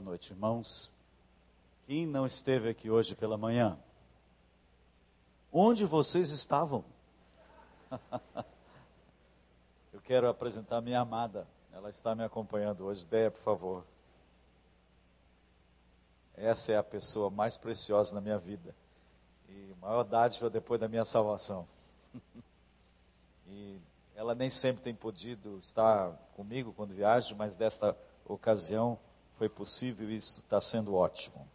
[0.00, 0.94] Boa noite, irmãos.
[1.84, 3.78] Quem não esteve aqui hoje pela manhã?
[5.52, 6.82] Onde vocês estavam?
[9.92, 11.46] Eu quero apresentar minha amada.
[11.70, 13.06] Ela está me acompanhando hoje.
[13.06, 13.84] Deia, por favor.
[16.34, 18.74] Essa é a pessoa mais preciosa na minha vida.
[19.50, 21.68] E maior dádiva depois da minha salvação.
[23.46, 23.78] e
[24.14, 27.94] ela nem sempre tem podido estar comigo quando viajo, mas desta
[28.24, 28.98] ocasião
[29.40, 31.48] foi possível e isso está sendo ótimo.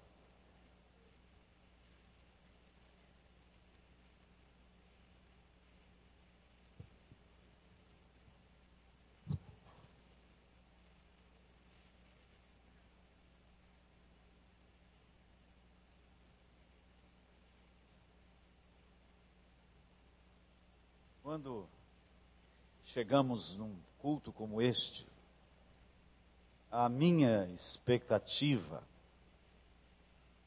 [21.22, 21.70] Quando
[22.84, 25.06] chegamos num culto como este,
[26.78, 28.84] a minha expectativa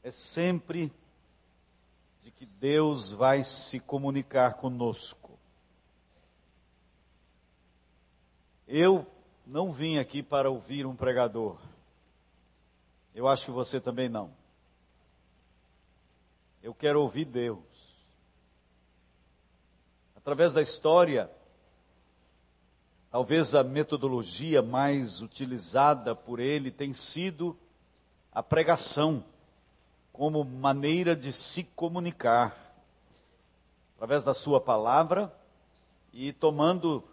[0.03, 0.93] é sempre
[2.21, 5.39] de que Deus vai se comunicar conosco.
[8.67, 9.07] Eu
[9.43, 11.57] não vim aqui para ouvir um pregador.
[13.15, 14.31] Eu acho que você também não.
[16.61, 17.59] Eu quero ouvir Deus.
[20.15, 21.27] Através da história,
[23.11, 27.57] Talvez a metodologia mais utilizada por ele tem sido
[28.31, 29.25] a pregação,
[30.13, 32.55] como maneira de se comunicar,
[33.95, 35.33] através da sua palavra
[36.13, 37.03] e tomando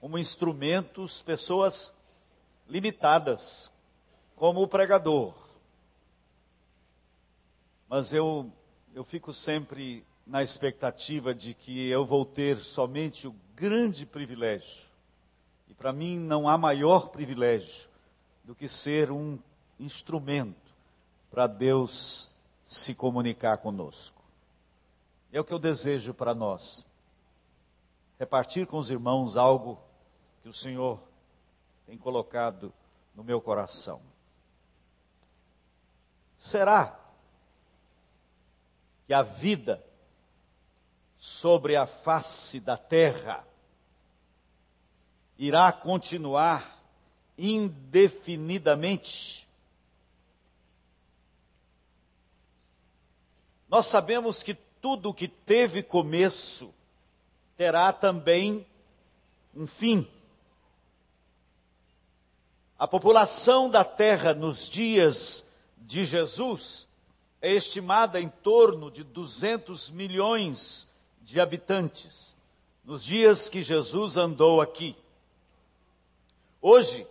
[0.00, 1.92] como instrumentos pessoas
[2.66, 3.70] limitadas,
[4.36, 5.34] como o pregador.
[7.86, 8.50] Mas eu,
[8.94, 14.89] eu fico sempre na expectativa de que eu vou ter somente o grande privilégio
[15.74, 17.88] para mim não há maior privilégio
[18.44, 19.38] do que ser um
[19.78, 20.74] instrumento
[21.30, 22.30] para Deus
[22.64, 24.22] se comunicar conosco.
[25.32, 26.84] É o que eu desejo para nós.
[28.18, 29.78] Repartir com os irmãos algo
[30.42, 31.00] que o Senhor
[31.86, 32.72] tem colocado
[33.14, 34.00] no meu coração.
[36.36, 36.98] Será
[39.06, 39.84] que a vida
[41.18, 43.44] sobre a face da terra
[45.40, 46.78] irá continuar
[47.38, 49.48] indefinidamente.
[53.66, 56.74] Nós sabemos que tudo que teve começo
[57.56, 58.66] terá também
[59.56, 60.06] um fim.
[62.78, 65.46] A população da terra nos dias
[65.78, 66.86] de Jesus
[67.40, 70.86] é estimada em torno de 200 milhões
[71.22, 72.36] de habitantes,
[72.84, 74.94] nos dias que Jesus andou aqui.
[76.62, 77.06] Hoje,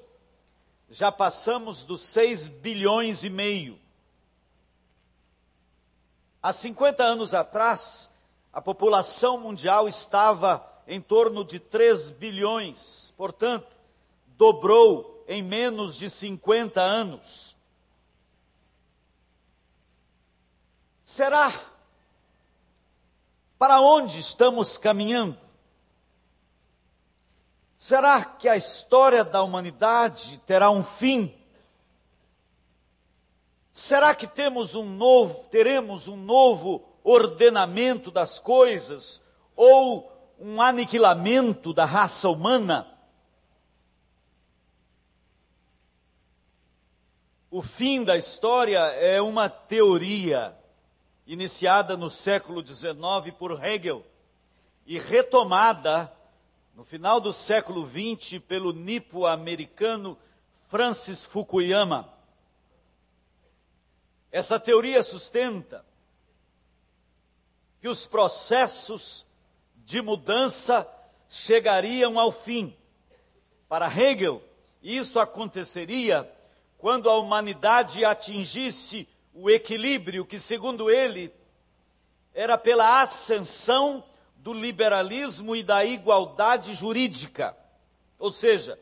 [0.90, 3.80] já passamos dos 6 bilhões e meio.
[6.42, 8.12] Há 50 anos atrás,
[8.54, 13.68] a população mundial estava em torno de 3 bilhões, portanto,
[14.38, 17.56] dobrou em menos de 50 anos.
[21.02, 21.52] Será?
[23.58, 25.49] Para onde estamos caminhando?
[27.80, 31.34] Será que a história da humanidade terá um fim?
[33.72, 39.24] Será que temos um novo, teremos um novo ordenamento das coisas
[39.56, 42.86] ou um aniquilamento da raça humana?
[47.50, 50.54] O fim da história é uma teoria
[51.26, 54.06] iniciada no século XIX por Hegel
[54.86, 56.14] e retomada
[56.80, 60.18] no final do século XX, pelo nipo-americano
[60.70, 62.10] Francis Fukuyama.
[64.32, 65.86] Essa teoria sustenta
[67.82, 69.28] que os processos
[69.76, 70.90] de mudança
[71.28, 72.74] chegariam ao fim.
[73.68, 74.42] Para Hegel,
[74.82, 76.34] isso aconteceria
[76.78, 81.30] quando a humanidade atingisse o equilíbrio que, segundo ele,
[82.34, 84.02] era pela ascensão
[84.40, 87.56] do liberalismo e da igualdade jurídica.
[88.18, 88.80] Ou seja,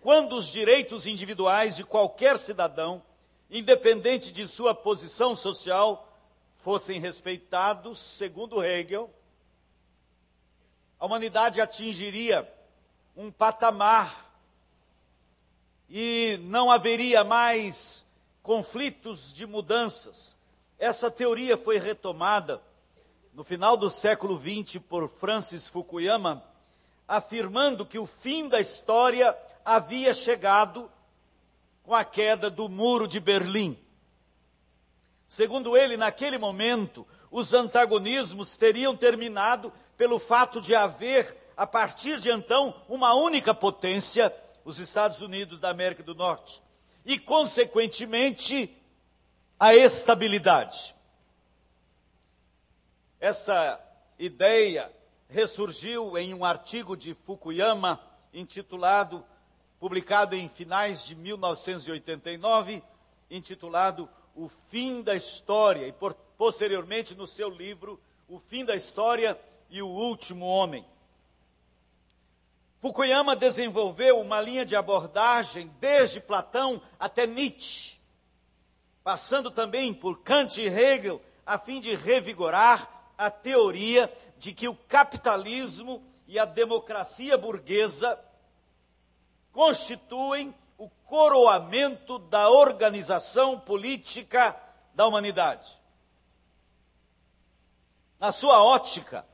[0.00, 3.02] quando os direitos individuais de qualquer cidadão,
[3.50, 6.08] independente de sua posição social,
[6.56, 9.10] fossem respeitados, segundo Hegel,
[10.98, 12.48] a humanidade atingiria
[13.16, 14.32] um patamar
[15.90, 18.06] e não haveria mais
[18.42, 20.38] conflitos de mudanças.
[20.78, 22.62] Essa teoria foi retomada
[23.32, 26.44] no final do século XX por Francis Fukuyama,
[27.08, 30.90] afirmando que o fim da história havia chegado
[31.82, 33.78] com a queda do Muro de Berlim.
[35.26, 42.30] Segundo ele, naquele momento, os antagonismos teriam terminado pelo fato de haver, a partir de
[42.30, 44.34] então, uma única potência,
[44.64, 46.62] os Estados Unidos da América do Norte,
[47.04, 48.76] e, consequentemente,
[49.58, 50.94] a estabilidade.
[53.22, 53.80] Essa
[54.18, 54.90] ideia
[55.28, 58.00] ressurgiu em um artigo de Fukuyama
[58.34, 59.24] intitulado,
[59.78, 62.82] publicado em finais de 1989,
[63.30, 69.38] intitulado O Fim da História, e por, posteriormente no seu livro O Fim da História
[69.70, 70.84] e o Último Homem.
[72.80, 78.00] Fukuyama desenvolveu uma linha de abordagem desde Platão até Nietzsche,
[79.04, 84.74] passando também por Kant e Hegel, a fim de revigorar a teoria de que o
[84.74, 88.18] capitalismo e a democracia burguesa
[89.52, 94.60] constituem o coroamento da organização política
[94.92, 95.78] da humanidade.
[98.18, 99.24] Na sua ótica,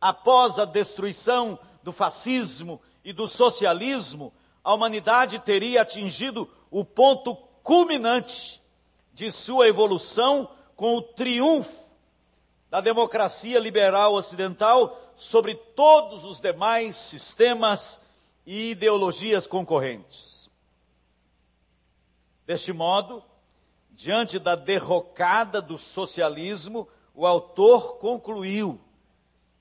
[0.00, 8.60] após a destruição do fascismo e do socialismo, a humanidade teria atingido o ponto culminante
[9.12, 11.87] de sua evolução com o triunfo
[12.70, 18.00] da democracia liberal ocidental sobre todos os demais sistemas
[18.46, 20.48] e ideologias concorrentes.
[22.46, 23.22] Deste modo,
[23.90, 28.80] diante da derrocada do socialismo, o autor concluiu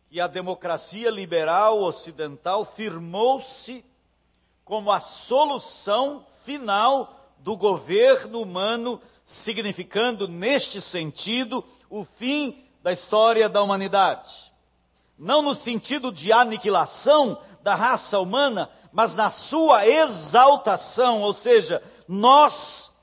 [0.09, 3.83] que a democracia liberal ocidental firmou-se
[4.63, 13.61] como a solução final do governo humano, significando, neste sentido, o fim da história da
[13.61, 14.49] humanidade.
[15.19, 22.93] Não no sentido de aniquilação da raça humana, mas na sua exaltação, ou seja, nós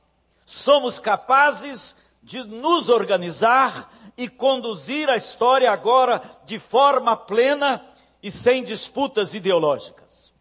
[0.47, 7.85] somos capazes de nos organizar e conduzir a história agora de forma plena
[8.23, 10.33] e sem disputas ideológicas.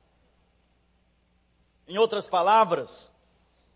[1.86, 3.12] Em outras palavras,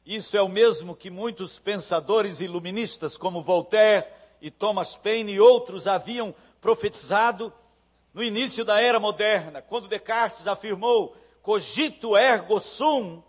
[0.06, 5.88] isto é o mesmo que muitos pensadores iluministas, como Voltaire, e Thomas Paine e outros
[5.88, 7.54] haviam profetizado
[8.14, 13.22] no início da era moderna, quando Descartes afirmou cogito ergo sum,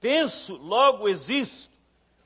[0.00, 1.72] penso, logo existo.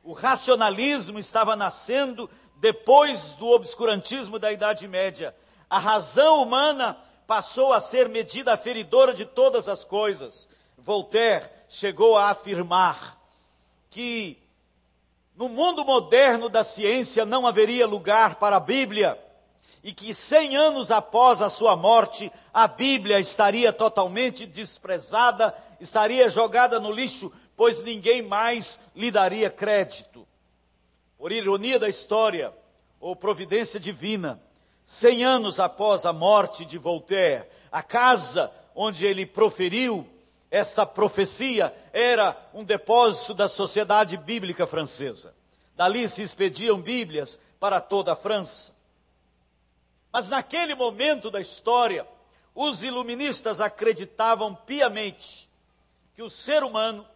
[0.03, 5.35] O racionalismo estava nascendo depois do obscurantismo da Idade Média.
[5.69, 10.49] A razão humana passou a ser medida aferidora de todas as coisas.
[10.77, 13.21] Voltaire chegou a afirmar
[13.89, 14.40] que
[15.41, 19.19] no mundo moderno da ciência não haveria lugar para a Bíblia
[19.83, 26.79] e que cem anos após a sua morte, a Bíblia estaria totalmente desprezada, estaria jogada
[26.79, 30.29] no lixo, pois ninguém mais lhe daria crédito.
[31.17, 32.53] Por ironia da história,
[33.01, 34.39] ou providência divina,
[34.85, 40.07] cem anos após a morte de Voltaire, a casa onde ele proferiu
[40.51, 45.35] esta profecia era um depósito da Sociedade Bíblica Francesa.
[45.77, 48.75] Dali se expediam Bíblias para toda a França.
[50.13, 52.07] Mas naquele momento da história,
[52.55, 55.49] os iluministas acreditavam piamente
[56.15, 57.07] que o ser humano,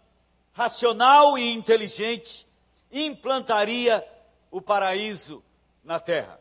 [0.53, 2.47] racional e inteligente,
[2.93, 4.07] implantaria
[4.49, 5.43] o paraíso
[5.83, 6.41] na terra.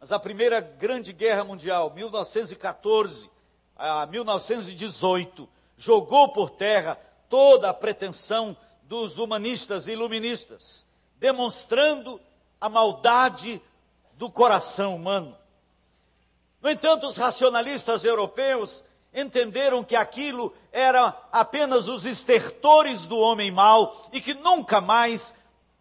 [0.00, 3.30] Mas a primeira grande guerra mundial, 1914,
[3.76, 12.20] a 1918, jogou por terra toda a pretensão dos humanistas e iluministas, demonstrando
[12.60, 13.60] a maldade
[14.14, 15.36] do coração humano.
[16.62, 24.08] No entanto, os racionalistas europeus entenderam que aquilo era apenas os estertores do homem mau
[24.12, 25.34] e que nunca mais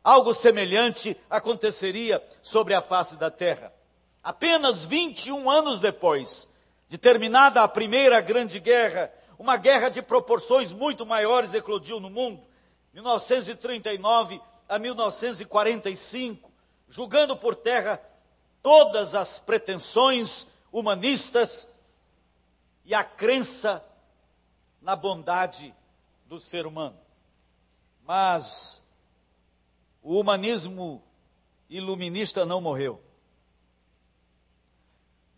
[0.03, 3.73] algo semelhante aconteceria sobre a face da terra.
[4.21, 6.49] Apenas 21 anos depois,
[6.93, 12.45] de terminada a primeira grande guerra, uma guerra de proporções muito maiores eclodiu no mundo,
[12.93, 16.51] 1939 a 1945,
[16.87, 17.99] julgando por terra
[18.61, 21.67] todas as pretensões humanistas
[22.85, 23.83] e a crença
[24.79, 25.73] na bondade
[26.27, 26.99] do ser humano.
[28.03, 28.83] Mas
[30.03, 31.01] o humanismo
[31.67, 33.02] iluminista não morreu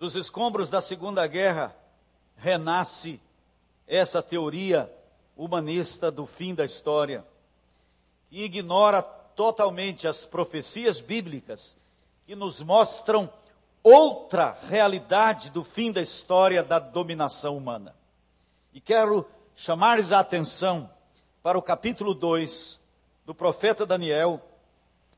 [0.05, 1.75] dos escombros da Segunda Guerra,
[2.37, 3.19] renasce
[3.87, 4.87] essa teoria
[5.35, 7.25] humanista do fim da história,
[8.29, 11.75] que ignora totalmente as profecias bíblicas
[12.27, 13.27] que nos mostram
[13.81, 17.95] outra realidade do fim da história da dominação humana.
[18.75, 20.87] E quero chamar-lhes a atenção
[21.41, 22.79] para o capítulo 2
[23.25, 24.39] do profeta Daniel,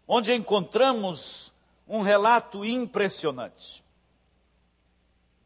[0.08, 1.52] onde encontramos
[1.86, 3.86] um relato impressionante.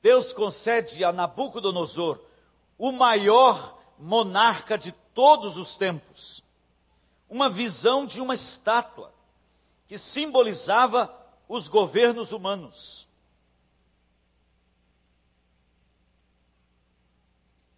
[0.01, 2.19] Deus concede a Nabucodonosor,
[2.77, 6.43] o maior monarca de todos os tempos,
[7.29, 9.13] uma visão de uma estátua
[9.87, 11.13] que simbolizava
[11.47, 13.07] os governos humanos.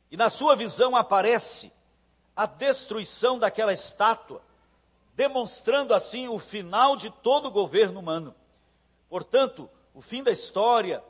[0.10, 1.74] E na sua visão aparece
[2.36, 4.42] a destruição daquela estátua,
[5.16, 8.34] demonstrando assim o final de todo o governo humano.
[9.10, 11.04] Portanto, o fim da história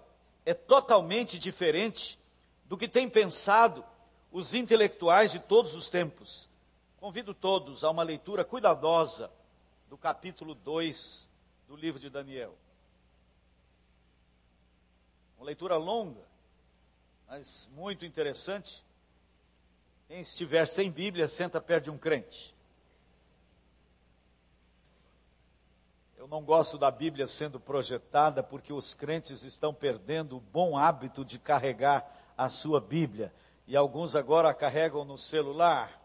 [0.45, 2.19] é totalmente diferente
[2.65, 3.85] do que têm pensado
[4.31, 6.50] os intelectuais de todos os tempos.
[6.97, 9.31] Convido todos a uma leitura cuidadosa
[9.89, 11.29] do capítulo 2
[11.67, 12.55] do livro de Daniel.
[15.38, 16.21] Uma leitura longa,
[17.27, 18.85] mas muito interessante.
[20.07, 22.55] Quem estiver sem Bíblia, senta perto de um crente.
[26.24, 31.25] Eu não gosto da Bíblia sendo projetada porque os crentes estão perdendo o bom hábito
[31.25, 33.34] de carregar a sua Bíblia.
[33.68, 36.01] E alguns agora a carregam no celular.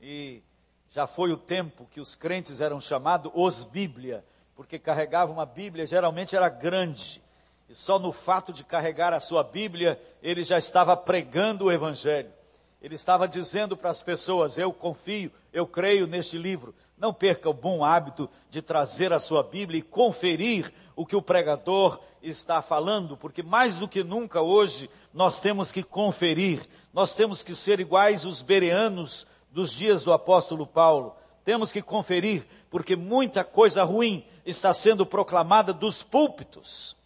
[0.00, 0.42] E
[0.88, 4.24] já foi o tempo que os crentes eram chamados os Bíblia,
[4.56, 7.22] porque carregavam uma Bíblia, geralmente era grande.
[7.68, 12.32] E só no fato de carregar a sua Bíblia, ele já estava pregando o Evangelho.
[12.80, 16.74] Ele estava dizendo para as pessoas: Eu confio, eu creio neste livro.
[16.96, 21.22] Não perca o bom hábito de trazer a sua Bíblia e conferir o que o
[21.22, 27.42] pregador está falando, porque mais do que nunca hoje nós temos que conferir, nós temos
[27.44, 31.14] que ser iguais os bereanos dos dias do apóstolo Paulo.
[31.44, 36.96] Temos que conferir, porque muita coisa ruim está sendo proclamada dos púlpitos.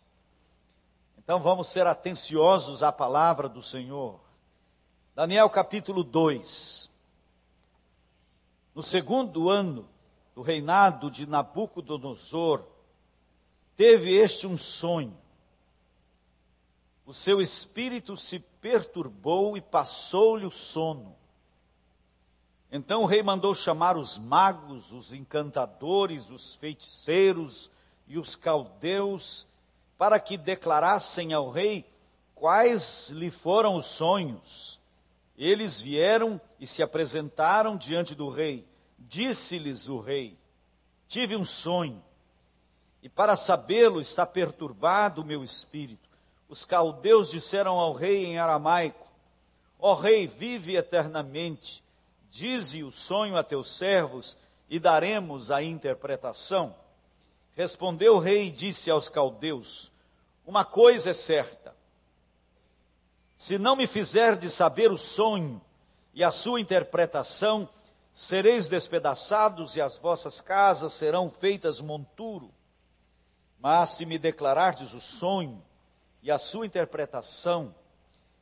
[1.19, 4.19] Então vamos ser atenciosos à palavra do Senhor.
[5.15, 6.91] Daniel capítulo 2.
[8.75, 9.87] No segundo ano
[10.35, 12.65] do reinado de Nabucodonosor,
[13.77, 15.15] teve este um sonho.
[17.05, 21.15] O seu espírito se perturbou e passou-lhe o sono.
[22.71, 27.71] Então o rei mandou chamar os magos, os encantadores, os feiticeiros
[28.09, 29.47] e os caldeus,
[29.99, 31.85] para que declarassem ao rei
[32.35, 34.81] quais lhe foram os sonhos.
[35.45, 38.65] Eles vieram e se apresentaram diante do rei.
[38.97, 40.39] Disse-lhes o rei:
[41.09, 42.01] Tive um sonho,
[43.03, 46.09] e para sabê-lo está perturbado o meu espírito.
[46.49, 49.05] Os caldeus disseram ao rei em aramaico:
[49.81, 51.83] Ó rei, vive eternamente.
[52.31, 54.39] Dize o sonho a teus servos
[54.71, 56.73] e daremos a interpretação.
[57.57, 59.91] Respondeu o rei e disse aos caldeus:
[60.47, 61.75] Uma coisa é certa
[63.43, 65.61] se não me fizerdes saber o sonho
[66.15, 67.69] e a sua interpretação,
[68.13, 72.55] sereis despedaçados e as vossas casas serão feitas monturo.
[73.59, 75.61] Mas se me declarardes o sonho
[76.23, 77.75] e a sua interpretação,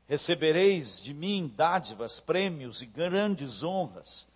[0.07, 4.29] recebereis de mim dádivas, prêmios e grandes honras.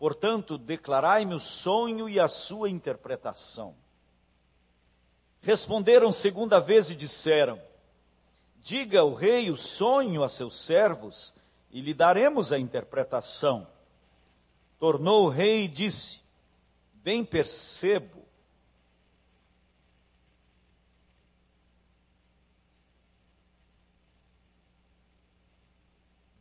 [0.00, 3.72] Portanto, declarai-me o sonho e a sua interpretação.
[5.42, 7.67] Responderam segunda vez e disseram:
[8.60, 11.34] Diga o rei o sonho a seus servos
[11.70, 13.66] e lhe daremos a interpretação.
[14.78, 16.20] Tornou o rei e disse:
[16.94, 18.18] Bem percebo.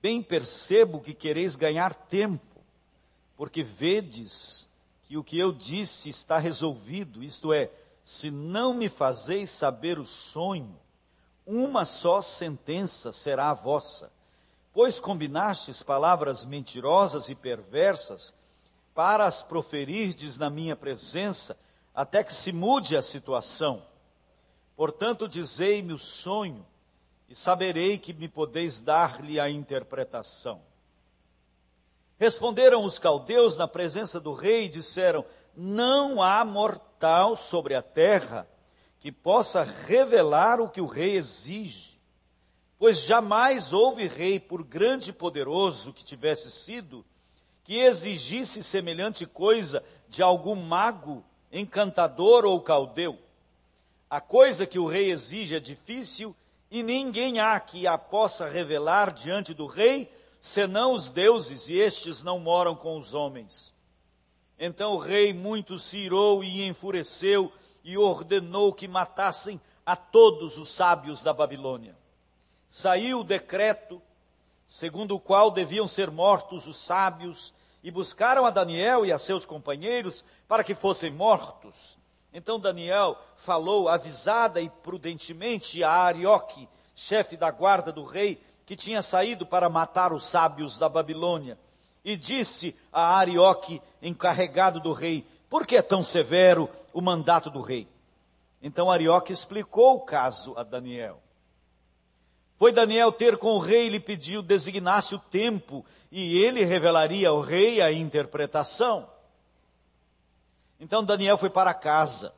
[0.02, 2.62] Bem percebo que quereis ganhar tempo,
[3.36, 4.70] porque vedes
[5.04, 7.72] que o que eu disse está resolvido, isto é,
[8.04, 10.80] se não me fazeis saber o sonho,
[11.48, 14.12] uma só sentença será a vossa.
[14.74, 18.36] Pois combinastes palavras mentirosas e perversas
[18.94, 21.58] para as proferirdes na minha presença,
[21.96, 23.82] até que se mude a situação.
[24.76, 26.66] Portanto, dizei-me o sonho,
[27.30, 30.62] e saberei que me podeis dar-lhe a interpretação.
[32.20, 35.26] Responderam os caldeus na presença do rei e disseram:
[35.56, 38.48] Não há mortal sobre a terra
[39.00, 42.00] que possa revelar o que o rei exige.
[42.80, 47.06] Pois jamais houve rei, por grande e poderoso que tivesse sido,
[47.64, 53.18] que exigisse semelhante coisa de algum mago, encantador ou caldeu.
[54.10, 56.36] A coisa que o rei exige é difícil
[56.70, 62.24] e ninguém há que a possa revelar diante do rei, senão os deuses, e estes
[62.24, 63.74] não moram com os homens.
[64.60, 67.52] Então o rei muito se irou e enfureceu
[67.88, 71.96] e ordenou que matassem a todos os sábios da Babilônia.
[72.68, 74.02] Saiu o decreto
[74.68, 79.46] segundo o qual deviam ser mortos os sábios e buscaram a Daniel e a seus
[79.46, 81.98] companheiros para que fossem mortos.
[82.34, 89.02] Então Daniel falou avisada e prudentemente a Arioque, chefe da guarda do rei, que tinha
[89.02, 91.58] saído para matar os sábios da Babilônia.
[92.04, 97.62] E disse a Arioque, encarregado do rei, por que é tão severo o mandato do
[97.62, 97.88] rei?
[98.62, 101.22] Então Arioque explicou o caso a Daniel.
[102.58, 107.30] Foi Daniel ter com o rei e lhe pediu designasse o tempo e ele revelaria
[107.30, 109.08] ao rei a interpretação.
[110.80, 112.34] Então Daniel foi para casa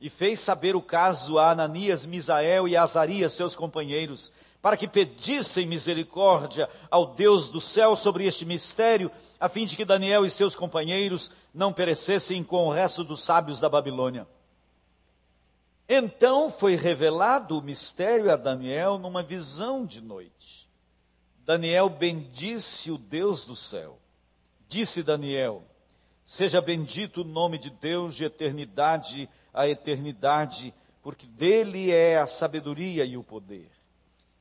[0.00, 4.30] e fez saber o caso a Ananias, Misael e Azarias, seus companheiros,
[4.64, 9.84] para que pedissem misericórdia ao Deus do céu sobre este mistério, a fim de que
[9.84, 14.26] Daniel e seus companheiros não perecessem com o resto dos sábios da Babilônia.
[15.86, 20.66] Então foi revelado o mistério a Daniel numa visão de noite.
[21.44, 23.98] Daniel bendisse o Deus do céu.
[24.66, 25.62] Disse Daniel:
[26.24, 33.04] Seja bendito o nome de Deus de eternidade a eternidade, porque dele é a sabedoria
[33.04, 33.73] e o poder.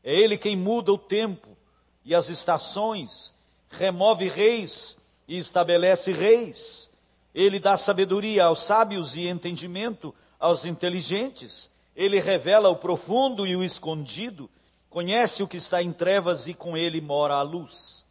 [0.04, 1.56] É ele quem muda o tempo
[2.04, 3.34] e as estações,
[3.70, 6.92] remove reis e estabelece reis.
[7.34, 11.72] Ele dá sabedoria aos sábios e entendimento aos inteligentes.
[11.96, 14.50] Ele revela o profundo e o escondido,
[14.90, 18.06] conhece o que está em trevas e com ele mora a luz.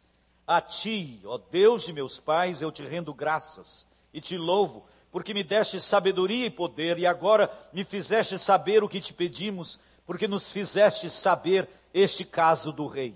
[0.45, 5.33] A ti, ó Deus de meus pais, eu te rendo graças e te louvo, porque
[5.33, 10.27] me deste sabedoria e poder, e agora me fizeste saber o que te pedimos, porque
[10.27, 13.15] nos fizeste saber este caso do rei.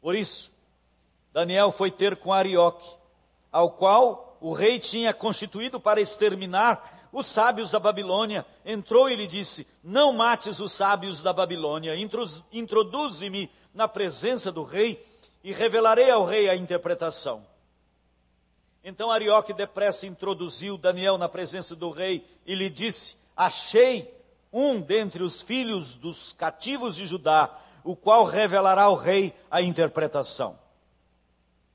[0.00, 0.52] Por isso,
[1.32, 2.96] Daniel foi ter com Arioque,
[3.50, 9.26] ao qual o rei tinha constituído para exterminar os sábios da Babilônia, entrou e lhe
[9.26, 11.94] disse: Não mates os sábios da Babilônia,
[12.52, 15.04] introduze-me na presença do rei
[15.42, 17.46] e revelarei ao rei a interpretação.
[18.84, 24.17] Então Arioque depressa introduziu Daniel na presença do rei e lhe disse: Achei
[24.52, 30.58] um dentre os filhos dos cativos de Judá, o qual revelará ao rei a interpretação.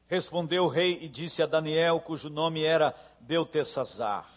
[0.07, 4.29] Respondeu o rei e disse a Daniel, cujo nome era Beltesazar: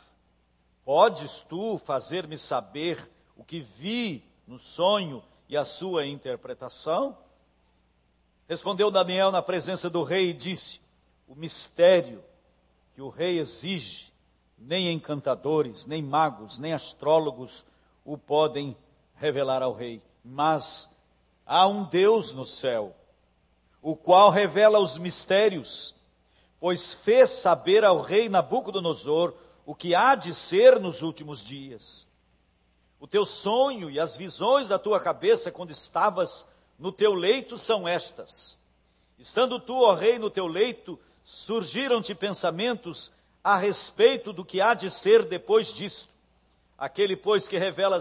[0.85, 7.17] Podes tu fazer-me saber o que vi no sonho e a sua interpretação?
[8.49, 10.81] Respondeu Daniel na presença do rei e disse:
[11.27, 12.23] O mistério
[12.95, 14.13] que o rei exige,
[14.57, 17.65] nem encantadores, nem magos, nem astrólogos
[18.07, 18.77] o podem
[19.17, 20.89] revelar ao rei, mas
[21.45, 22.95] há um Deus no céu,
[23.83, 25.93] o qual revela os mistérios,
[26.61, 29.35] pois fez saber ao rei Nabucodonosor
[29.67, 32.07] o que há de ser nos últimos dias.
[33.01, 36.47] O teu sonho e as visões da tua cabeça quando estavas
[36.79, 38.57] no teu leito são estas.
[39.19, 44.91] Estando tu, ó rei, no teu leito, surgiram-te pensamentos a respeito do que há de
[44.91, 46.16] ser depois disto.
[46.79, 47.99] Aquele, pois, que revela,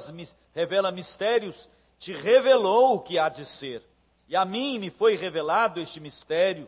[0.54, 3.82] revela mistérios, te revelou o que há de ser.
[4.28, 6.68] E a mim me foi revelado este mistério,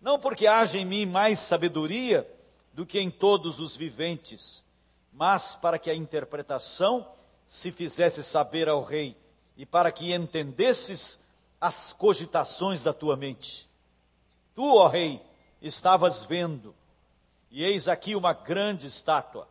[0.00, 2.28] não porque haja em mim mais sabedoria,
[2.72, 4.64] do que em todos os viventes,
[5.12, 7.06] mas para que a interpretação
[7.44, 9.16] se fizesse saber ao rei
[9.56, 11.20] e para que entendesses
[11.60, 13.68] as cogitações da tua mente.
[14.54, 15.20] Tu, ó rei,
[15.60, 16.74] estavas vendo,
[17.50, 19.48] e eis aqui uma grande estátua.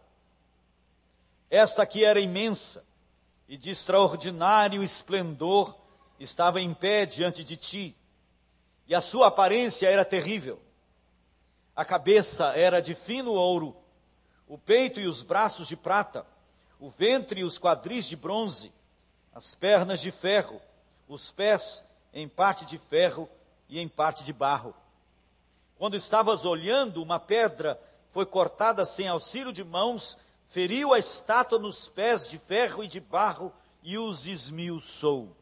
[1.50, 2.86] Esta aqui era imensa
[3.48, 5.76] e de extraordinário esplendor
[6.20, 7.96] estava em pé diante de ti,
[8.88, 10.62] e a sua aparência era terrível
[11.80, 13.74] a cabeça era de fino ouro,
[14.50, 16.26] o peito e os braços de prata,
[16.78, 18.74] o ventre e os quadris de bronze,
[19.34, 20.62] as pernas de ferro,
[21.08, 23.30] os pés em parte de ferro
[23.70, 24.76] e em parte de barro.
[25.78, 27.80] Quando estavas olhando, uma pedra
[28.12, 30.18] foi cortada sem auxílio de mãos,
[30.50, 35.36] feriu a estátua nos pés de ferro e de barro e os esmiuçou.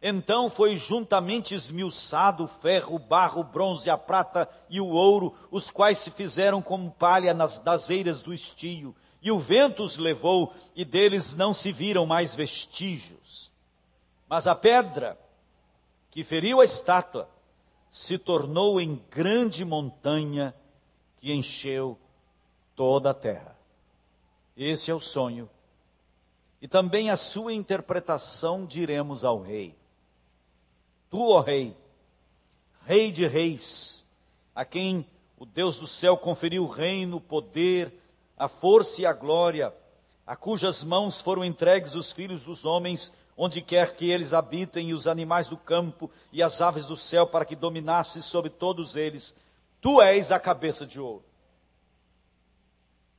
[0.00, 5.34] Então foi juntamente esmiuçado o ferro, o barro, o bronze, a prata e o ouro,
[5.50, 8.94] os quais se fizeram como palha nas, das eiras do estio.
[9.22, 13.52] E o vento os levou, e deles não se viram mais vestígios.
[14.28, 15.16] Mas a pedra
[16.10, 17.28] que feriu a estátua
[17.88, 20.52] se tornou em grande montanha
[21.18, 21.96] que encheu
[22.74, 23.51] toda a terra.
[24.56, 25.48] Esse é o sonho.
[26.60, 29.74] E também a sua interpretação diremos ao rei.
[31.10, 31.76] Tu, ó Rei,
[32.86, 34.06] Rei de Reis,
[34.54, 37.92] a quem o Deus do céu conferiu o reino, o poder,
[38.38, 39.74] a força e a glória,
[40.26, 44.94] a cujas mãos foram entregues os filhos dos homens, onde quer que eles habitem, e
[44.94, 49.34] os animais do campo e as aves do céu, para que dominasse sobre todos eles.
[49.80, 51.24] Tu és a cabeça de ouro.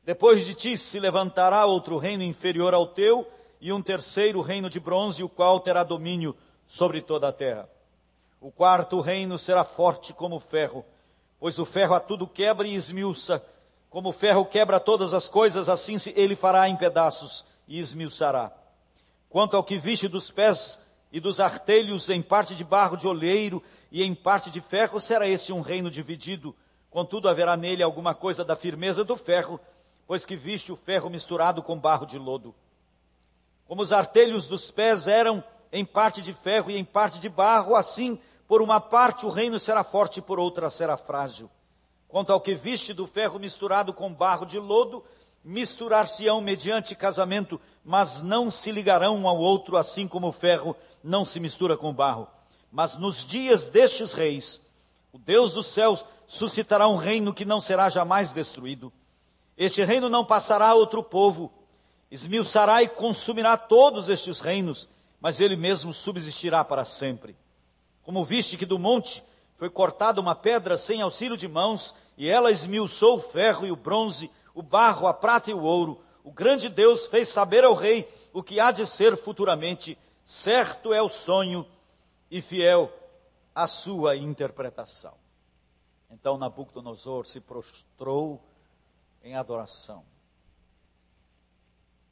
[0.05, 3.27] Depois de ti se levantará outro reino inferior ao teu,
[3.61, 6.35] e um terceiro reino de bronze, o qual terá domínio
[6.65, 7.69] sobre toda a terra.
[8.41, 10.83] O quarto reino será forte como ferro,
[11.39, 13.41] pois o ferro a tudo quebra e esmiuça.
[13.89, 18.51] Como o ferro quebra todas as coisas, assim ele fará em pedaços e esmiuçará.
[19.29, 20.77] Quanto ao que viste dos pés
[21.09, 25.25] e dos artelhos em parte de barro de oleiro e em parte de ferro, será
[25.25, 26.53] esse um reino dividido.
[26.89, 29.57] Contudo, haverá nele alguma coisa da firmeza do ferro,
[30.07, 32.53] pois que viste o ferro misturado com barro de lodo.
[33.65, 37.75] Como os artelhos dos pés eram em parte de ferro e em parte de barro,
[37.75, 41.49] assim, por uma parte o reino será forte, por outra será frágil.
[42.07, 45.03] Quanto ao que viste do ferro misturado com barro de lodo,
[45.43, 51.25] misturar-se-ão mediante casamento, mas não se ligarão um ao outro, assim como o ferro não
[51.25, 52.27] se mistura com o barro.
[52.71, 54.61] Mas nos dias destes reis,
[55.11, 58.91] o Deus dos céus suscitará um reino que não será jamais destruído.
[59.57, 61.51] Este reino não passará a outro povo,
[62.09, 64.89] esmiuçará e consumirá todos estes reinos,
[65.19, 67.35] mas ele mesmo subsistirá para sempre.
[68.01, 69.23] Como viste que do monte
[69.55, 73.75] foi cortada uma pedra sem auxílio de mãos, e ela esmiuçou o ferro e o
[73.75, 78.07] bronze, o barro, a prata e o ouro, o grande Deus fez saber ao rei
[78.31, 79.97] o que há de ser futuramente.
[80.23, 81.67] Certo é o sonho
[82.31, 82.91] e fiel
[83.53, 85.13] a sua interpretação.
[86.09, 88.41] Então Nabucodonosor se prostrou
[89.23, 90.05] em adoração.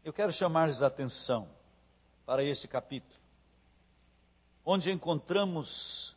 [0.03, 1.49] Eu quero chamar-lhes a atenção
[2.25, 3.19] para este capítulo,
[4.65, 6.15] onde encontramos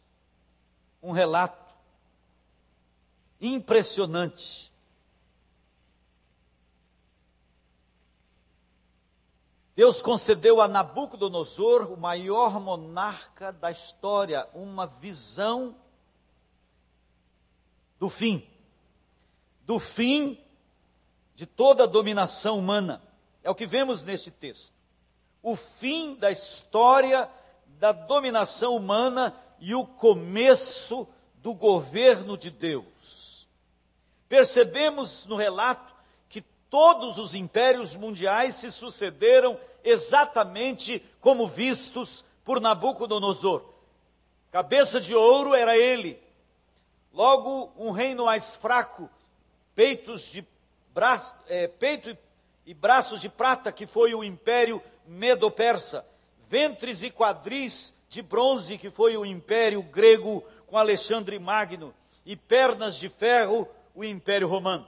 [1.03, 1.75] um relato
[3.41, 4.73] impressionante
[9.75, 15.75] Deus concedeu a Nabucodonosor, o maior monarca da história, uma visão
[17.99, 18.49] do fim.
[19.63, 20.39] Do fim
[21.35, 23.03] de toda a dominação humana.
[23.43, 24.73] É o que vemos neste texto.
[25.43, 27.29] O fim da história
[27.79, 33.49] da dominação humana e o começo do governo de Deus.
[34.29, 35.95] Percebemos no relato
[36.75, 43.63] todos os impérios mundiais se sucederam exatamente como vistos por Nabucodonosor.
[44.51, 46.21] Cabeça de ouro era ele.
[47.13, 49.09] Logo, um reino mais fraco,
[49.73, 50.43] peitos de
[50.95, 52.19] braço, é, peito e,
[52.67, 56.07] e braços de prata, que foi o império medo-persa.
[56.49, 61.93] Ventres e quadris de bronze, que foi o império grego com Alexandre Magno.
[62.25, 64.87] E pernas de ferro, o império romano.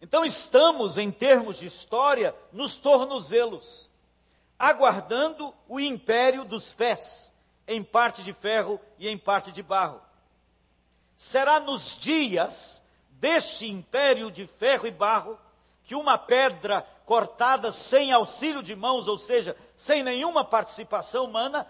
[0.00, 3.88] Então estamos, em termos de história, nos tornozelos,
[4.58, 7.32] aguardando o império dos pés,
[7.68, 10.00] em parte de ferro e em parte de barro.
[11.14, 12.81] Será nos dias
[13.22, 15.38] deste império de ferro e barro
[15.84, 21.64] que uma pedra cortada sem auxílio de mãos, ou seja, sem nenhuma participação humana,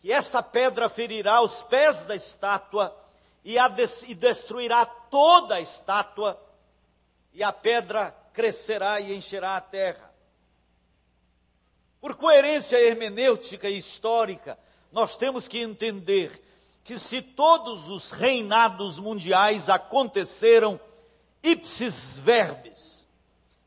[0.00, 2.96] que esta pedra ferirá os pés da estátua
[3.44, 3.56] e,
[4.06, 6.40] e destruirá toda a estátua
[7.32, 10.08] e a pedra crescerá e encherá a terra.
[12.00, 14.56] Por coerência hermenêutica e histórica,
[14.92, 16.40] nós temos que entender
[16.84, 20.80] que se todos os reinados mundiais aconteceram
[21.42, 23.06] ipsis verbis,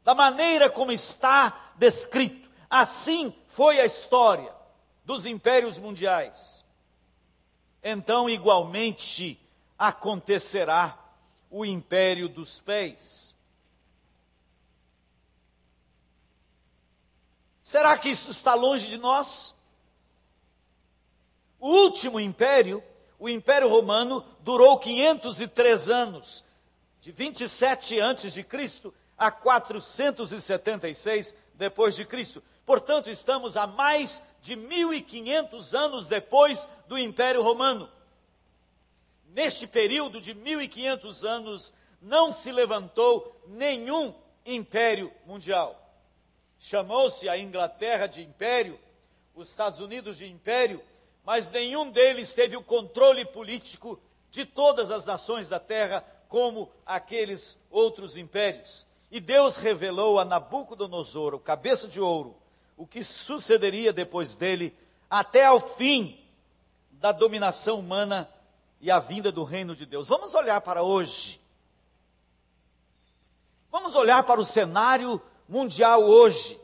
[0.04, 4.54] da maneira como está descrito, assim foi a história
[5.04, 6.66] dos impérios mundiais.
[7.84, 9.40] Então, igualmente,
[9.78, 10.98] acontecerá
[11.50, 13.36] o império dos pés.
[17.66, 19.56] Será que isso está longe de nós?
[21.60, 22.84] O último império,
[23.18, 26.45] o Império Romano, durou 503 anos,
[27.06, 32.42] de 27 antes de Cristo a 476 depois de Cristo.
[32.66, 37.88] Portanto, estamos a mais de 1500 anos depois do Império Romano.
[39.28, 44.12] Neste período de 1500 anos, não se levantou nenhum
[44.44, 45.80] império mundial.
[46.58, 48.80] Chamou-se a Inglaterra de império,
[49.36, 50.82] os Estados Unidos de império,
[51.24, 56.04] mas nenhum deles teve o controle político de todas as nações da terra,
[56.36, 58.86] como aqueles outros impérios.
[59.10, 62.36] E Deus revelou a Nabucodonosor, o cabeça de ouro,
[62.76, 64.76] o que sucederia depois dele,
[65.10, 66.22] até ao fim
[66.92, 68.30] da dominação humana
[68.82, 70.10] e a vinda do reino de Deus.
[70.10, 71.40] Vamos olhar para hoje.
[73.72, 76.60] Vamos olhar para o cenário mundial hoje.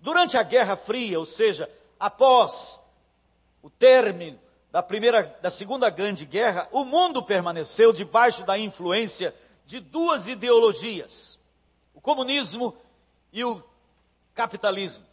[0.00, 2.82] Durante a Guerra Fria, ou seja, após
[3.62, 4.40] o término
[4.76, 9.34] da primeira, da segunda grande guerra, o mundo permaneceu debaixo da influência
[9.64, 11.38] de duas ideologias:
[11.94, 12.76] o comunismo
[13.32, 13.64] e o
[14.34, 15.06] capitalismo.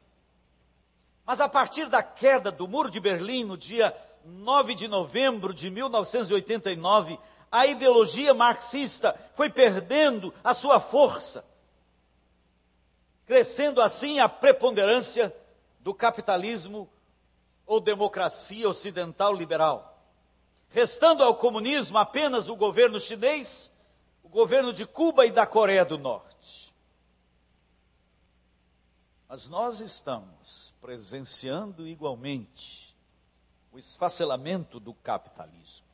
[1.25, 3.95] Mas a partir da queda do Muro de Berlim, no dia
[4.25, 7.17] 9 de novembro de 1989,
[7.49, 11.45] a ideologia marxista foi perdendo a sua força,
[13.25, 15.33] crescendo assim a preponderância
[15.79, 16.89] do capitalismo
[17.65, 20.01] ou democracia ocidental liberal,
[20.69, 23.71] restando ao comunismo apenas o governo chinês,
[24.21, 26.73] o governo de Cuba e da Coreia do Norte.
[29.27, 32.95] Mas nós estamos presenciando igualmente
[33.71, 35.87] o esfacelamento do capitalismo.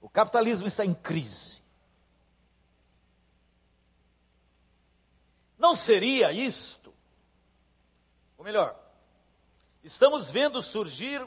[0.00, 1.62] O capitalismo está em crise.
[5.58, 6.94] Não seria isto,
[8.36, 8.78] ou melhor,
[9.88, 11.26] estamos vendo surgir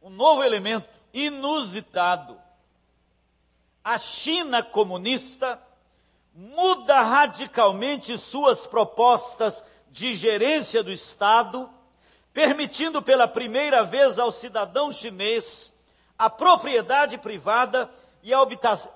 [0.00, 2.40] um novo elemento inusitado.
[3.82, 5.60] A China comunista
[6.32, 11.68] muda radicalmente suas propostas de gerência do Estado,
[12.32, 15.74] permitindo pela primeira vez ao cidadão chinês
[16.16, 17.90] a propriedade privada
[18.22, 18.40] e a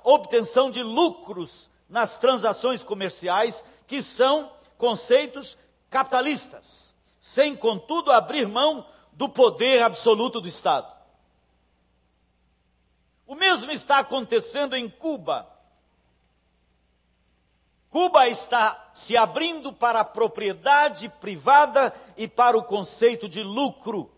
[0.05, 5.59] obtenção de lucros nas transações comerciais, que são conceitos
[5.91, 6.96] capitalistas
[7.27, 10.87] sem contudo abrir mão do poder absoluto do Estado.
[13.27, 15.45] O mesmo está acontecendo em Cuba.
[17.91, 24.09] Cuba está se abrindo para a propriedade privada e para o conceito de lucro,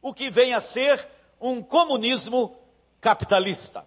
[0.00, 2.56] o que vem a ser um comunismo
[3.00, 3.84] capitalista.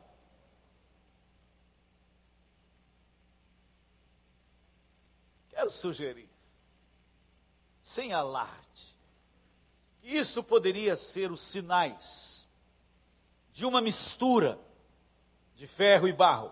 [5.48, 6.27] Quero sugerir
[7.88, 8.98] sem alarde.
[10.04, 12.46] Isso poderia ser os sinais
[13.54, 14.60] de uma mistura
[15.56, 16.52] de ferro e barro.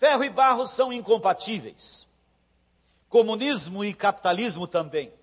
[0.00, 2.08] Ferro e barro são incompatíveis.
[3.08, 5.14] Comunismo e capitalismo também.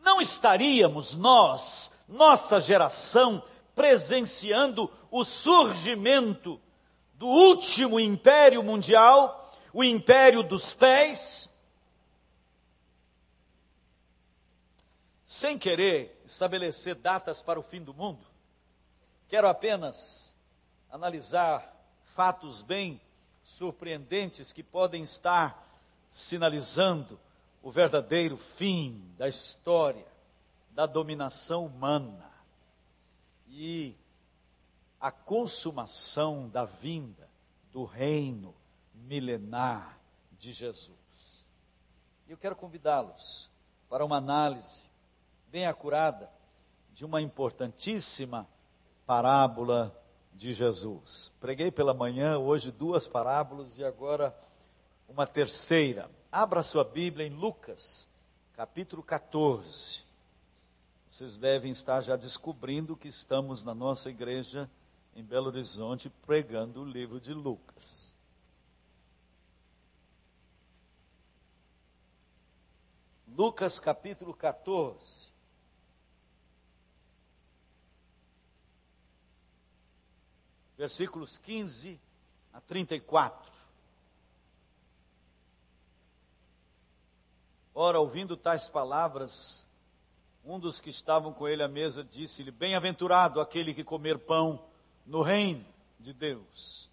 [0.00, 3.42] Não estaríamos nós, nossa geração,
[3.74, 6.60] presenciando o surgimento
[7.14, 11.50] do último império mundial, o império dos pés,
[15.24, 18.26] sem querer estabelecer datas para o fim do mundo,
[19.28, 20.34] quero apenas
[20.90, 21.74] analisar
[22.14, 23.00] fatos bem
[23.42, 25.66] surpreendentes que podem estar
[26.08, 27.20] sinalizando
[27.62, 30.06] o verdadeiro fim da história
[30.70, 32.30] da dominação humana
[33.48, 33.94] e
[35.00, 37.28] a consumação da vinda
[37.72, 38.54] do reino
[39.06, 39.98] milenar
[40.32, 40.96] de Jesus.
[42.26, 43.50] E eu quero convidá-los
[43.88, 44.88] para uma análise
[45.50, 46.30] bem acurada
[46.92, 48.46] de uma importantíssima
[49.06, 49.96] parábola
[50.34, 51.32] de Jesus.
[51.40, 54.36] Preguei pela manhã, hoje duas parábolas e agora
[55.08, 56.10] uma terceira.
[56.30, 58.08] Abra sua Bíblia em Lucas,
[58.52, 60.04] capítulo 14.
[61.08, 64.70] Vocês devem estar já descobrindo que estamos na nossa igreja
[65.16, 68.07] em Belo Horizonte pregando o livro de Lucas.
[73.38, 75.30] Lucas capítulo 14.
[80.76, 82.00] versículos 15
[82.52, 83.52] a 34.
[87.72, 89.68] Ora, ouvindo tais palavras,
[90.44, 94.68] um dos que estavam com ele à mesa disse-lhe: Bem-aventurado aquele que comer pão
[95.06, 95.64] no reino
[96.00, 96.90] de Deus.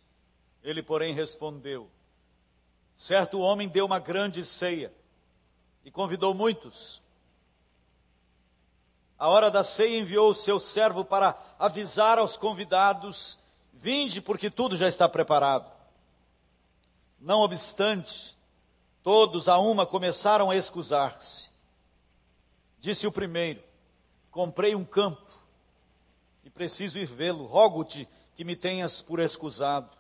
[0.62, 1.90] Ele, porém, respondeu:
[2.94, 4.94] Certo homem deu uma grande ceia
[5.86, 7.02] e convidou muitos.
[9.17, 13.38] A hora da ceia enviou o seu servo para avisar aos convidados
[13.86, 15.71] Vinde, porque tudo já está preparado.
[17.19, 18.36] Não obstante,
[19.04, 21.52] todos a uma começaram a excusar-se.
[22.80, 23.62] Disse o primeiro:
[24.32, 25.32] Comprei um campo
[26.43, 27.45] e preciso ir vê-lo.
[27.45, 29.95] Rogo-te que me tenhas por excusado.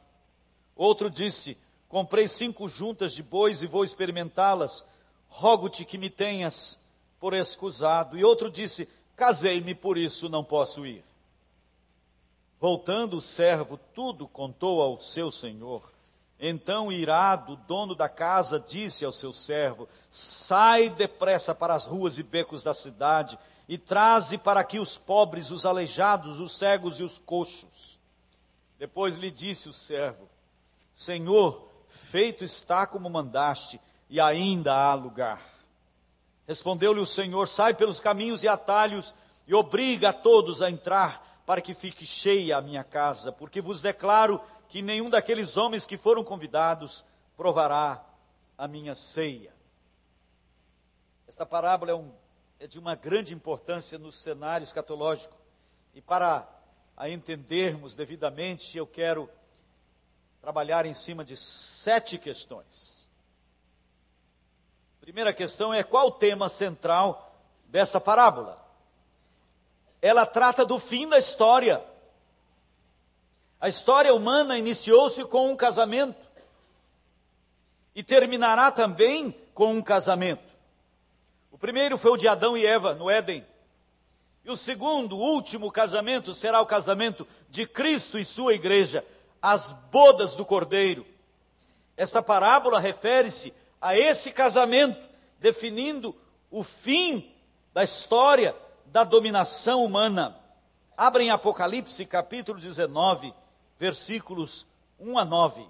[0.75, 1.55] Outro disse:
[1.87, 4.83] Comprei cinco juntas de bois e vou experimentá-las.
[5.27, 6.79] Rogo-te que me tenhas
[7.19, 8.17] por excusado.
[8.17, 11.03] E outro disse: Casei-me, por isso não posso ir.
[12.59, 15.93] Voltando o servo, tudo contou ao seu senhor.
[16.39, 22.17] Então, irado, o dono da casa disse ao seu servo: Sai depressa para as ruas
[22.17, 27.03] e becos da cidade e traze para aqui os pobres, os aleijados, os cegos e
[27.03, 27.99] os coxos.
[28.77, 30.29] Depois lhe disse o servo:
[30.93, 35.41] Senhor, feito está como mandaste, e ainda há lugar.
[36.47, 39.13] Respondeu-lhe o Senhor: Sai pelos caminhos e atalhos
[39.47, 43.79] e obriga a todos a entrar, para que fique cheia a minha casa, porque vos
[43.81, 47.05] declaro que nenhum daqueles homens que foram convidados
[47.37, 48.03] provará
[48.57, 49.53] a minha ceia.
[51.27, 52.11] Esta parábola é, um,
[52.59, 55.35] é de uma grande importância no cenário escatológico.
[55.93, 56.47] E para
[56.95, 59.29] a entendermos devidamente, eu quero
[60.41, 62.94] trabalhar em cima de sete questões.
[65.05, 67.31] Primeira questão é qual o tema central
[67.65, 68.59] dessa parábola?
[70.01, 71.79] Ela trata do fim da história.
[73.61, 76.17] A história humana iniciou-se com um casamento
[77.93, 80.51] e terminará também com um casamento.
[81.51, 83.45] O primeiro foi o de Adão e Eva no Éden.
[84.43, 89.05] E o segundo, último casamento será o casamento de Cristo e sua igreja,
[89.39, 91.05] as bodas do Cordeiro.
[91.95, 94.99] Esta parábola refere-se a esse casamento,
[95.39, 96.15] definindo
[96.49, 97.35] o fim
[97.73, 100.39] da história da dominação humana.
[100.95, 103.33] Abrem Apocalipse capítulo 19,
[103.77, 104.65] versículos
[104.99, 105.67] 1 a 9.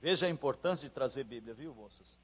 [0.00, 2.18] Veja a importância de trazer Bíblia, viu, moças?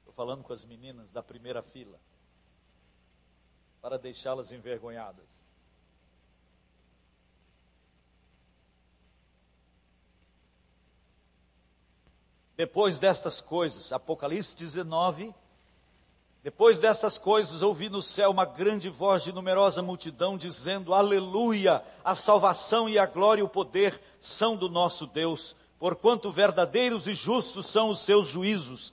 [0.00, 1.98] Estou falando com as meninas da primeira fila,
[3.80, 5.47] para deixá-las envergonhadas.
[12.58, 15.32] Depois destas coisas, Apocalipse 19,
[16.42, 21.82] depois destas coisas, ouvi no céu uma grande voz de numerosa multidão dizendo: Aleluia!
[22.04, 27.14] A salvação e a glória e o poder são do nosso Deus porquanto verdadeiros e
[27.14, 28.92] justos são os seus juízos,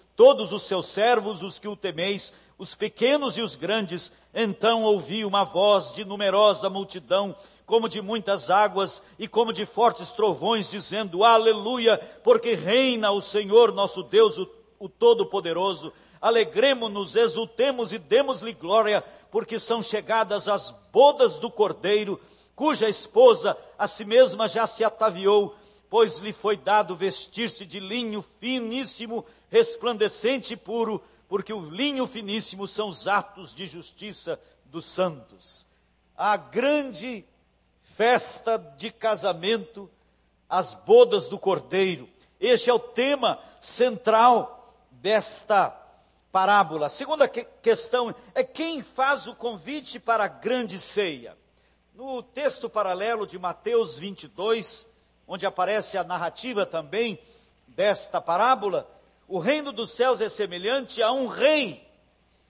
[0.15, 4.11] todos os seus servos, os que o temeis, os pequenos e os grandes.
[4.33, 10.11] Então ouvi uma voz de numerosa multidão, como de muitas águas e como de fortes
[10.11, 17.97] trovões, dizendo: Aleluia, porque reina o Senhor nosso Deus, o, o Todo-Poderoso alegremos-nos, exultemos e
[17.97, 22.19] demos-lhe glória, porque são chegadas as bodas do Cordeiro,
[22.55, 25.55] cuja esposa a si mesma já se ataviou,
[25.91, 32.65] pois lhe foi dado vestir-se de linho finíssimo, resplandecente e puro, porque o linho finíssimo
[32.65, 35.67] são os atos de justiça dos santos.
[36.15, 37.25] A grande
[37.81, 39.91] festa de casamento,
[40.47, 42.07] as bodas do Cordeiro.
[42.39, 45.77] Este é o tema central desta
[46.31, 46.85] parábola.
[46.85, 51.37] A segunda que questão é quem faz o convite para a grande ceia.
[51.93, 54.89] No texto paralelo de Mateus 22,
[55.31, 57.17] onde aparece a narrativa também
[57.65, 58.85] desta parábola,
[59.29, 61.89] o reino dos céus é semelhante a um rei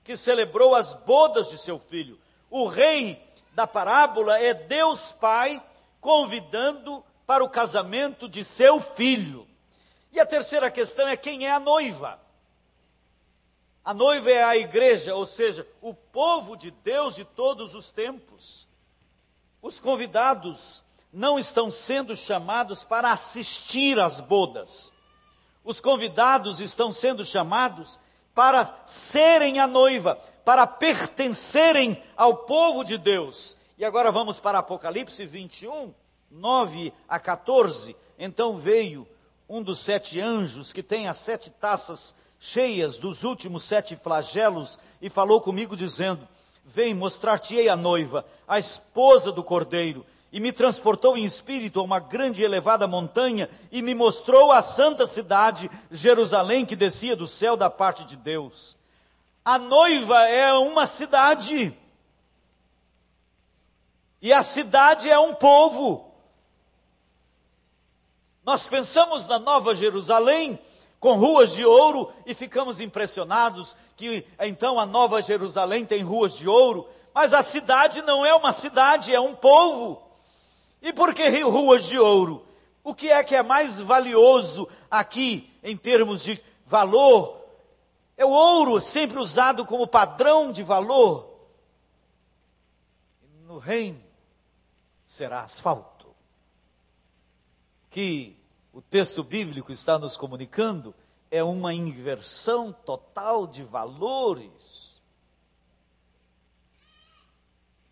[0.04, 2.20] que celebrou as bodas de seu filho.
[2.50, 5.62] O rei da parábola é Deus Pai
[6.00, 9.48] convidando para o casamento de seu filho.
[10.12, 12.20] E a terceira questão é quem é a noiva.
[13.86, 18.67] A noiva é a igreja, ou seja, o povo de Deus de todos os tempos.
[19.62, 24.91] Os convidados não estão sendo chamados para assistir às bodas.
[25.63, 28.00] Os convidados estão sendo chamados
[28.34, 33.58] para serem a noiva, para pertencerem ao povo de Deus.
[33.78, 35.93] E agora vamos para Apocalipse 21,
[36.30, 37.95] 9 a 14.
[38.17, 39.08] Então veio
[39.50, 45.10] um dos sete anjos que tem as sete taças cheias dos últimos sete flagelos, e
[45.10, 46.28] falou comigo, dizendo:
[46.65, 50.04] Vem mostrar-te-ei a noiva, a esposa do cordeiro.
[50.32, 54.62] E me transportou em espírito a uma grande e elevada montanha, e me mostrou a
[54.62, 58.78] santa cidade, Jerusalém, que descia do céu da parte de Deus.
[59.44, 61.76] A noiva é uma cidade,
[64.22, 66.12] e a cidade é um povo.
[68.45, 70.60] Nós pensamos na Nova Jerusalém
[70.99, 76.47] com ruas de ouro e ficamos impressionados que então a Nova Jerusalém tem ruas de
[76.47, 80.11] ouro, mas a cidade não é uma cidade, é um povo.
[80.82, 82.45] E por que ruas de ouro?
[82.84, 87.39] O que é que é mais valioso aqui em termos de valor?
[88.17, 91.29] É o ouro sempre usado como padrão de valor.
[93.45, 94.01] No reino
[95.05, 96.07] será asfalto.
[97.89, 98.38] Que
[98.73, 100.95] o texto bíblico está nos comunicando
[101.29, 104.51] é uma inversão total de valores.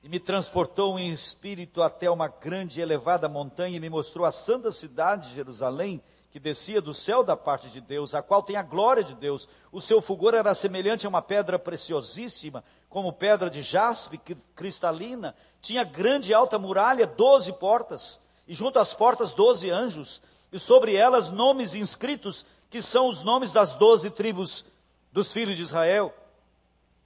[0.03, 4.31] E me transportou em espírito até uma grande e elevada montanha e me mostrou a
[4.31, 8.55] santa cidade de Jerusalém, que descia do céu da parte de Deus, a qual tem
[8.55, 9.47] a glória de Deus.
[9.71, 14.19] O seu fulgor era semelhante a uma pedra preciosíssima, como pedra de jaspe
[14.55, 15.35] cristalina.
[15.59, 20.21] Tinha grande e alta muralha, doze portas, e junto às portas doze anjos,
[20.51, 24.63] e sobre elas nomes inscritos, que são os nomes das doze tribos
[25.11, 26.13] dos filhos de Israel.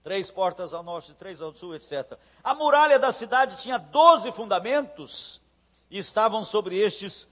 [0.04, 2.18] Três portas ao norte, três ao sul, etc.
[2.44, 5.42] A muralha da cidade tinha doze fundamentos,
[5.90, 7.28] e estavam sobre estes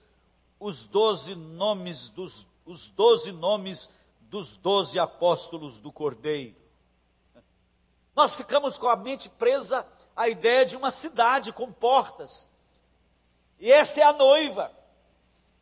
[0.60, 6.54] os doze nomes dos os doze nomes dos doze apóstolos do Cordeiro.
[8.14, 12.48] Nós ficamos com a mente presa à ideia de uma cidade com portas.
[13.58, 14.70] E esta é a noiva.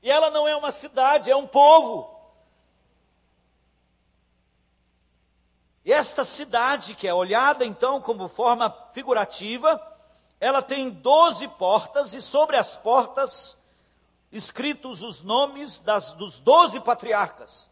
[0.03, 2.10] E ela não é uma cidade, é um povo.
[5.93, 9.81] Esta cidade, que é olhada então como forma figurativa,
[10.39, 13.59] ela tem doze portas, e sobre as portas
[14.33, 17.69] escritos os nomes das, dos doze patriarcas.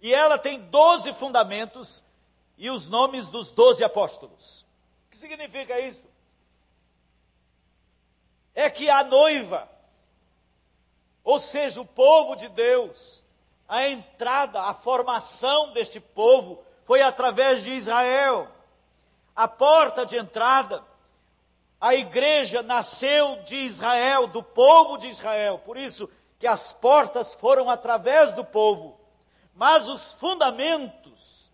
[0.00, 2.04] E ela tem doze fundamentos
[2.56, 4.62] e os nomes dos doze apóstolos.
[5.06, 6.08] O que significa isso?
[8.54, 9.70] É que a noiva,
[11.22, 13.22] ou seja, o povo de Deus,
[13.68, 18.48] a entrada, a formação deste povo foi através de Israel.
[19.36, 20.82] A porta de entrada
[21.80, 27.70] a igreja nasceu de Israel, do povo de Israel, por isso que as portas foram
[27.70, 28.98] através do povo.
[29.54, 31.48] Mas os fundamentos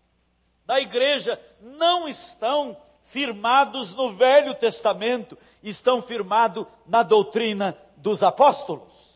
[0.65, 9.07] da igreja não estão firmados no Velho Testamento, estão firmados na doutrina dos apóstolos.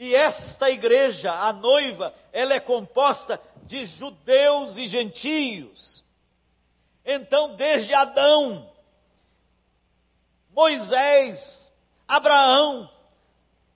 [0.00, 3.38] E esta igreja, a noiva, ela é composta
[3.70, 6.04] de judeus e gentios.
[7.04, 8.68] Então, desde Adão,
[10.50, 11.72] Moisés,
[12.06, 12.90] Abraão,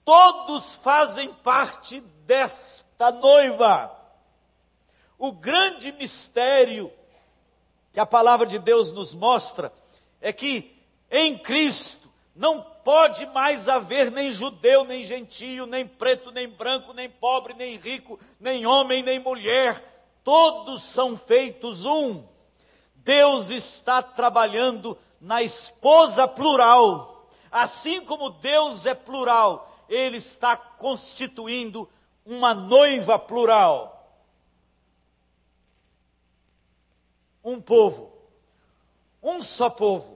[0.03, 3.89] todos fazem parte desta noiva.
[5.17, 6.91] O grande mistério
[7.93, 9.71] que a palavra de Deus nos mostra
[10.19, 10.77] é que
[11.09, 17.09] em Cristo não pode mais haver nem judeu, nem gentio, nem preto, nem branco, nem
[17.09, 19.83] pobre, nem rico, nem homem, nem mulher.
[20.23, 22.23] Todos são feitos um.
[22.93, 27.27] Deus está trabalhando na esposa plural.
[27.51, 31.89] Assim como Deus é plural, Ele está constituindo
[32.23, 34.15] uma noiva plural.
[37.43, 38.13] Um povo,
[39.23, 40.14] um só povo.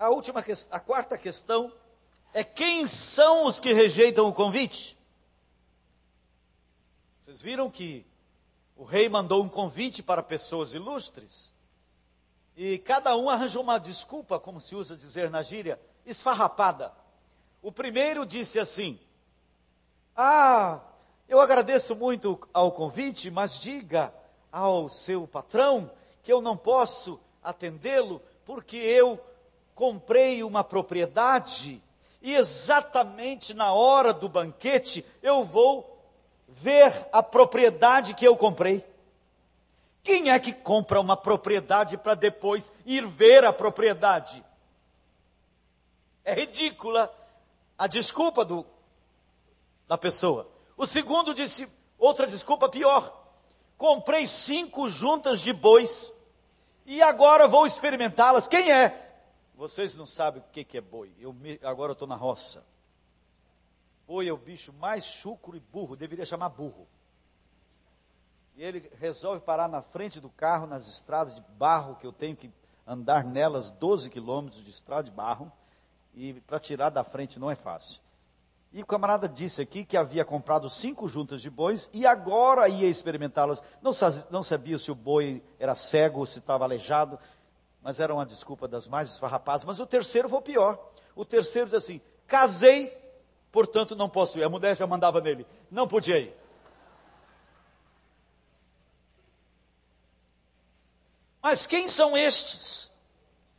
[0.00, 1.70] A última, a quarta questão
[2.32, 4.98] é quem são os que rejeitam o convite?
[7.20, 8.06] Vocês viram que
[8.74, 11.52] o rei mandou um convite para pessoas ilustres.
[12.56, 16.94] E cada um arranjou uma desculpa, como se usa dizer na gíria, esfarrapada.
[17.60, 18.98] O primeiro disse assim:
[20.16, 20.80] Ah,
[21.28, 24.14] eu agradeço muito ao convite, mas diga
[24.50, 25.90] ao seu patrão
[26.22, 29.22] que eu não posso atendê-lo porque eu
[29.80, 31.82] comprei uma propriedade
[32.20, 36.04] e exatamente na hora do banquete eu vou
[36.46, 38.84] ver a propriedade que eu comprei.
[40.02, 44.44] Quem é que compra uma propriedade para depois ir ver a propriedade?
[46.26, 47.10] É ridícula
[47.78, 48.66] a desculpa do,
[49.88, 50.46] da pessoa.
[50.76, 51.66] O segundo disse
[51.98, 53.18] outra desculpa pior.
[53.78, 56.12] Comprei cinco juntas de bois
[56.84, 58.46] e agora vou experimentá-las.
[58.46, 59.09] Quem é?
[59.60, 61.12] Vocês não sabem o que é boi.
[61.18, 62.64] Eu, agora eu estou na roça.
[64.06, 66.88] Boi é o bicho mais chucro e burro, deveria chamar burro.
[68.56, 72.34] E ele resolve parar na frente do carro, nas estradas de barro, que eu tenho
[72.34, 72.50] que
[72.86, 75.52] andar nelas 12 quilômetros de estrada de barro,
[76.14, 78.00] e para tirar da frente não é fácil.
[78.72, 82.88] E o camarada disse aqui que havia comprado cinco juntas de bois e agora ia
[82.88, 83.62] experimentá-las.
[83.82, 83.90] Não,
[84.30, 87.18] não sabia se o boi era cego, se estava aleijado,
[87.82, 89.64] mas era uma desculpa das mais esfarrapadas.
[89.64, 90.78] Mas o terceiro foi pior.
[91.14, 93.00] O terceiro diz assim: casei
[93.50, 94.44] portanto não posso ir.
[94.44, 96.34] A mulher já mandava nele, não podia ir.
[101.42, 102.90] Mas quem são estes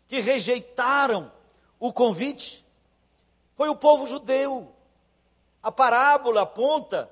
[0.07, 1.32] que rejeitaram
[1.80, 2.65] o convite?
[3.55, 4.74] Foi o povo judeu.
[5.63, 7.09] A parábola aponta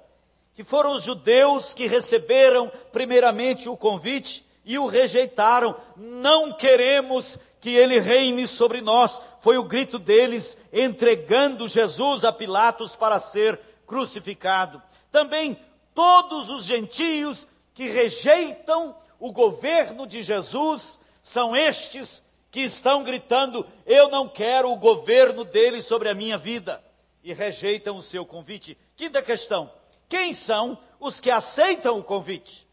[0.53, 5.76] que foram os judeus que receberam primeiramente o convite e o rejeitaram.
[5.95, 9.22] Não queremos que ele reine sobre nós.
[9.41, 14.82] Foi o grito deles entregando Jesus a Pilatos para ser crucificado.
[15.12, 15.57] Também
[15.93, 24.10] todos os gentios que rejeitam o governo de Jesus, são estes que estão gritando: Eu
[24.10, 26.84] não quero o governo dele sobre a minha vida,
[27.24, 28.78] e rejeitam o seu convite.
[28.95, 29.72] Quinta questão:
[30.07, 32.68] quem são os que aceitam o convite?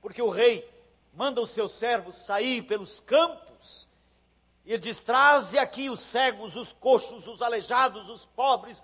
[0.00, 0.68] Porque o rei
[1.18, 3.88] manda os seus servos sair pelos campos
[4.64, 8.80] e diz: Traze aqui os cegos, os coxos, os aleijados, os pobres,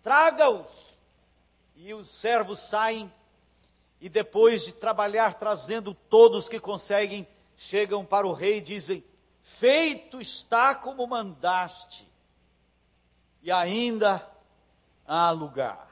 [0.00, 0.96] traga-os.
[1.74, 3.12] E os servos saem
[4.00, 9.04] e depois de trabalhar trazendo todos que conseguem, chegam para o rei e dizem:
[9.42, 12.08] Feito está como mandaste,
[13.42, 14.24] e ainda
[15.04, 15.90] há lugar.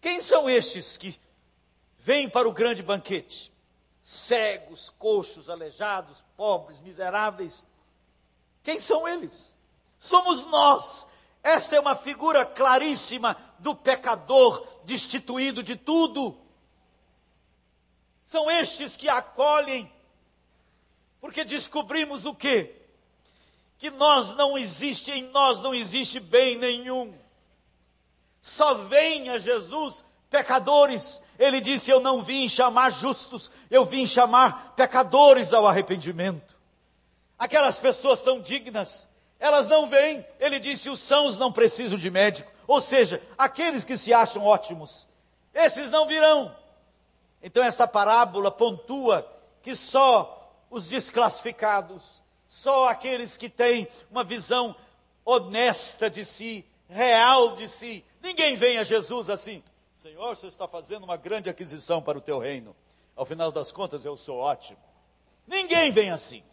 [0.00, 1.20] Quem são estes que
[2.06, 3.52] vêm para o grande banquete?
[4.00, 7.66] Cegos, coxos, aleijados, pobres, miseráveis.
[8.62, 9.56] Quem são eles?
[9.98, 11.08] Somos nós.
[11.42, 16.38] Esta é uma figura claríssima do pecador destituído de tudo.
[18.22, 19.92] São estes que acolhem,
[21.20, 22.82] porque descobrimos o quê?
[23.78, 27.12] Que nós não existe, em nós não existe bem nenhum.
[28.40, 31.20] Só venha Jesus pecadores.
[31.38, 36.56] Ele disse: Eu não vim chamar justos, eu vim chamar pecadores ao arrependimento.
[37.38, 39.08] Aquelas pessoas tão dignas,
[39.38, 40.24] elas não vêm.
[40.40, 42.50] Ele disse: Os sãos não precisam de médico.
[42.66, 45.06] Ou seja, aqueles que se acham ótimos,
[45.54, 46.54] esses não virão.
[47.42, 49.26] Então, essa parábola pontua
[49.62, 54.74] que só os desclassificados, só aqueles que têm uma visão
[55.24, 59.62] honesta de si, real de si, ninguém vem a Jesus assim.
[60.06, 62.76] Senhor, você está fazendo uma grande aquisição para o teu reino.
[63.16, 64.78] Ao final das contas, eu sou ótimo.
[65.44, 66.44] Ninguém vem assim.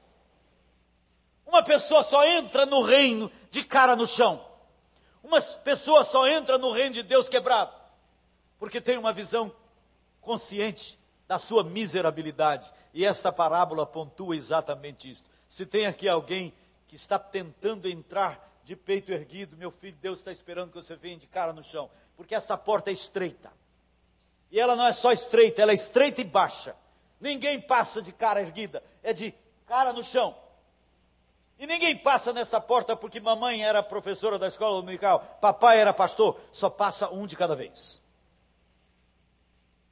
[1.46, 4.44] Uma pessoa só entra no reino de cara no chão.
[5.22, 7.72] Uma pessoa só entra no reino de Deus quebrado,
[8.58, 9.54] porque tem uma visão
[10.20, 10.98] consciente
[11.28, 12.74] da sua miserabilidade.
[12.92, 15.24] E esta parábola pontua exatamente isso.
[15.48, 16.52] Se tem aqui alguém
[16.88, 21.18] que está tentando entrar de peito erguido, meu filho, Deus está esperando que você venha
[21.18, 23.52] de cara no chão, porque esta porta é estreita.
[24.50, 26.76] E ela não é só estreita, ela é estreita e baixa.
[27.20, 29.34] Ninguém passa de cara erguida, é de
[29.66, 30.36] cara no chão.
[31.60, 36.40] E ninguém passa nessa porta porque mamãe era professora da escola dominical, papai era pastor,
[36.52, 38.02] só passa um de cada vez.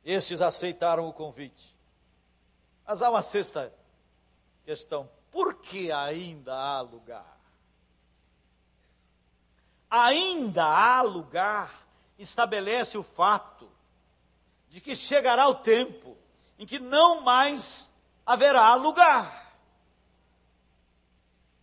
[0.04, 1.76] Estes aceitaram o convite.
[2.86, 3.74] Mas há uma sexta
[4.66, 7.31] questão: por que ainda há lugar?
[9.92, 11.86] Ainda há lugar,
[12.18, 13.70] estabelece o fato
[14.70, 16.18] de que chegará o tempo
[16.58, 17.92] em que não mais
[18.26, 19.54] haverá lugar.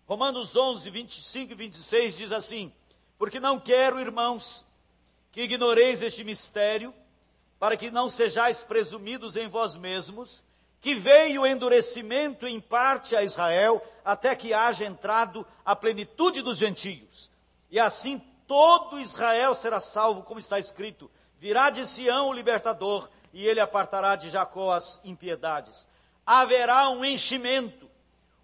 [0.06, 2.70] Romanos 11, 25 e 26 diz assim:
[3.16, 4.66] Porque não quero, irmãos,
[5.32, 6.94] que ignoreis este mistério,
[7.58, 10.44] para que não sejais presumidos em vós mesmos,
[10.82, 16.58] que veio o endurecimento em parte a Israel, até que haja entrado a plenitude dos
[16.58, 17.30] gentios.
[17.70, 23.46] E assim todo Israel será salvo, como está escrito: Virá de Sião o libertador, e
[23.46, 25.86] ele apartará de Jacó as impiedades.
[26.24, 27.88] Haverá um enchimento,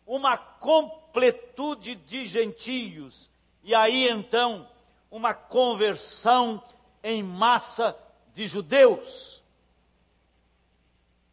[0.07, 3.31] uma completude de gentios,
[3.63, 4.69] e aí então
[5.11, 6.63] uma conversão
[7.03, 7.97] em massa
[8.35, 9.43] de judeus.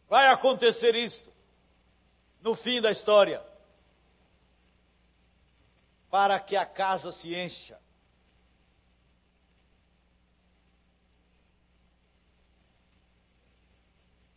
[0.08, 1.32] Vai acontecer isto
[2.42, 3.42] no fim da história,
[6.10, 7.81] para que a casa se encha.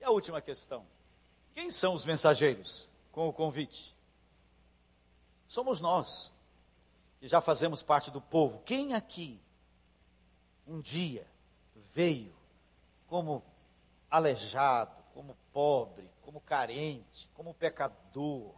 [0.04, 0.84] E a última questão:
[1.54, 3.96] quem são os mensageiros com o convite?
[5.48, 6.30] Somos nós,
[7.18, 8.60] que já fazemos parte do povo.
[8.66, 9.40] Quem aqui
[10.66, 11.26] um dia
[11.94, 12.34] veio
[13.06, 13.42] como
[14.10, 18.52] aleijado, como pobre, como carente, como pecador,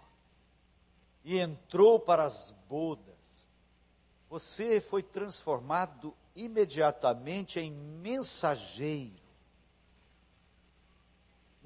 [1.22, 3.48] e entrou para as bodas,
[4.28, 9.25] você foi transformado imediatamente em mensageiro.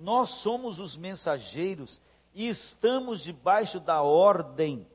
[0.01, 2.01] Nós somos os mensageiros
[2.34, 4.88] e estamos debaixo da ordem.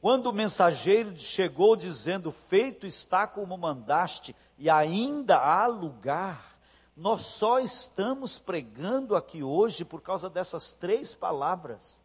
[0.00, 6.56] Quando o mensageiro chegou dizendo: Feito está como mandaste, e ainda há lugar.
[6.96, 12.00] Nós só estamos pregando aqui hoje por causa dessas três palavras.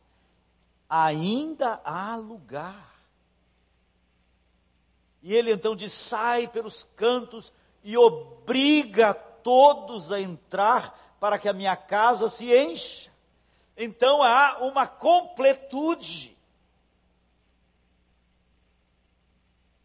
[0.90, 3.00] Ainda há lugar.
[5.22, 11.54] E ele então diz: sai pelos cantos e obriga todos a entrar para que a
[11.54, 13.12] minha casa se encha.
[13.78, 16.38] Então há uma completude.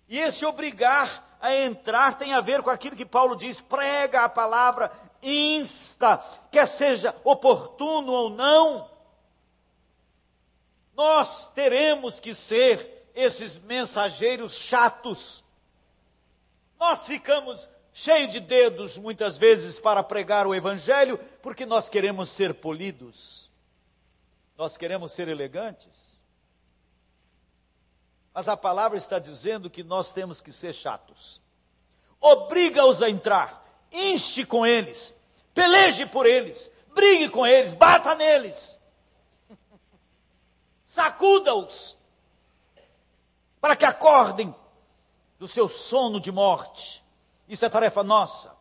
[0.09, 4.28] E esse obrigar a entrar tem a ver com aquilo que Paulo diz: prega a
[4.28, 4.91] palavra,
[5.22, 6.18] insta,
[6.51, 8.91] quer seja oportuno ou não.
[10.95, 15.45] Nós teremos que ser esses mensageiros chatos.
[16.78, 22.53] Nós ficamos cheios de dedos muitas vezes para pregar o Evangelho, porque nós queremos ser
[22.55, 23.49] polidos,
[24.59, 26.12] nós queremos ser elegantes.
[28.34, 31.40] Mas a palavra está dizendo que nós temos que ser chatos.
[32.20, 35.14] Obriga-os a entrar, inste com eles,
[35.55, 38.76] peleje por eles, brigue com eles, bata neles,
[40.84, 41.97] sacuda-os,
[43.61, 44.53] para que acordem
[45.38, 47.03] do seu sono de morte.
[47.49, 48.57] Isso é tarefa nossa.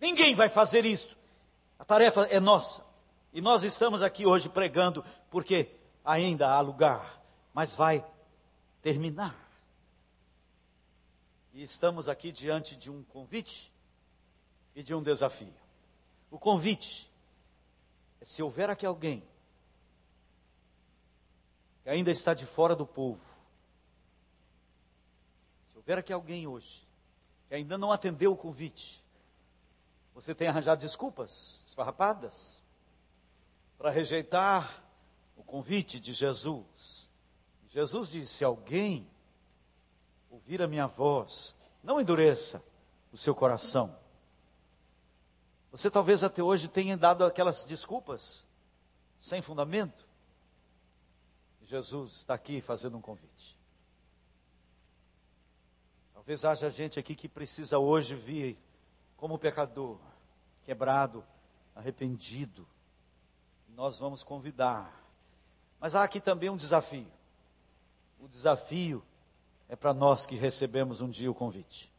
[0.00, 1.16] Ninguém vai fazer isso.
[1.78, 2.84] A tarefa é nossa.
[3.32, 5.70] E nós estamos aqui hoje pregando porque
[6.04, 7.22] ainda há lugar,
[7.54, 8.04] mas vai
[8.82, 9.34] terminar.
[11.52, 13.72] E estamos aqui diante de um convite
[14.74, 15.54] e de um desafio.
[16.30, 17.10] O convite
[18.20, 19.22] é se houver aqui alguém
[21.82, 23.20] que ainda está de fora do povo,
[25.82, 26.86] houver aqui alguém hoje
[27.48, 29.02] que ainda não atendeu o convite,
[30.14, 32.62] você tem arranjado desculpas esfarrapadas
[33.76, 34.82] para rejeitar
[35.36, 37.10] o convite de Jesus.
[37.68, 39.10] Jesus disse: Se alguém
[40.30, 42.64] ouvir a minha voz, não endureça
[43.10, 43.98] o seu coração.
[45.70, 48.46] Você talvez até hoje tenha dado aquelas desculpas
[49.18, 50.06] sem fundamento.
[51.62, 53.56] Jesus está aqui fazendo um convite.
[56.22, 58.58] Talvez haja gente aqui que precisa hoje vir
[59.16, 59.98] como pecador,
[60.64, 61.24] quebrado,
[61.74, 62.66] arrependido.
[63.68, 65.02] Nós vamos convidar
[65.82, 67.10] mas há aqui também um desafio.
[68.20, 69.04] O desafio
[69.68, 71.92] é para nós que recebemos um dia o convite.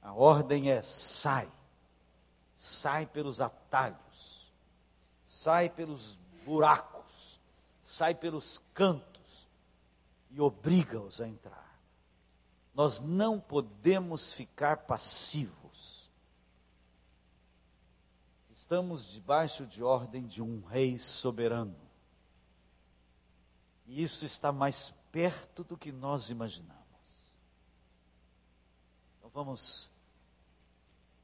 [0.00, 1.52] A ordem é: sai.
[2.54, 4.50] Sai pelos atalhos.
[5.26, 7.38] Sai pelos buracos.
[7.82, 9.46] Sai pelos cantos.
[10.30, 11.63] E obriga-os a entrar.
[12.74, 16.10] Nós não podemos ficar passivos.
[18.50, 21.76] Estamos debaixo de ordem de um rei soberano.
[23.86, 26.74] E isso está mais perto do que nós imaginamos.
[29.18, 29.90] Então vamos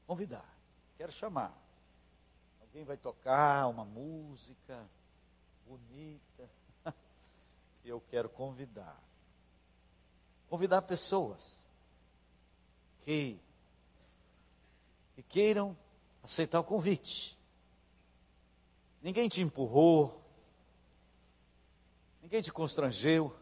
[0.07, 0.47] convidar.
[0.95, 1.51] Quero chamar.
[2.61, 4.87] Alguém vai tocar uma música
[5.65, 6.49] bonita.
[7.83, 9.10] Eu quero convidar.
[10.51, 11.57] Convidar pessoas
[13.03, 13.39] que,
[15.15, 15.75] que queiram
[16.21, 17.35] aceitar o convite.
[19.01, 20.21] Ninguém te empurrou,
[22.31, 23.35] Ninguém te constrangeu.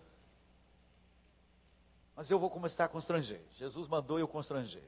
[2.15, 3.39] Mas eu vou começar a constranger.
[3.53, 4.81] Jesus mandou eu constranger.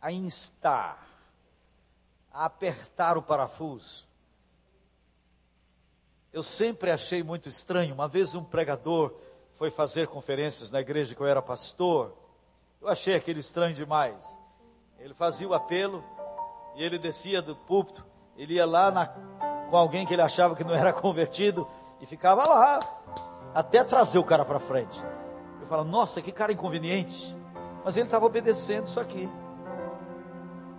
[0.00, 1.06] A instar.
[2.32, 4.08] A apertar o parafuso.
[6.32, 7.94] Eu sempre achei muito estranho.
[7.94, 9.16] Uma vez um pregador
[9.62, 12.12] foi fazer conferências na igreja que eu era pastor.
[12.80, 14.36] Eu achei aquele estranho demais.
[14.98, 16.02] Ele fazia o apelo
[16.74, 18.04] e ele descia do púlpito.
[18.36, 21.64] Ele ia lá na, com alguém que ele achava que não era convertido
[22.00, 22.80] e ficava lá,
[23.54, 25.00] até trazer o cara para frente.
[25.60, 27.32] Eu falo, nossa, que cara inconveniente.
[27.84, 29.30] Mas ele estava obedecendo isso aqui.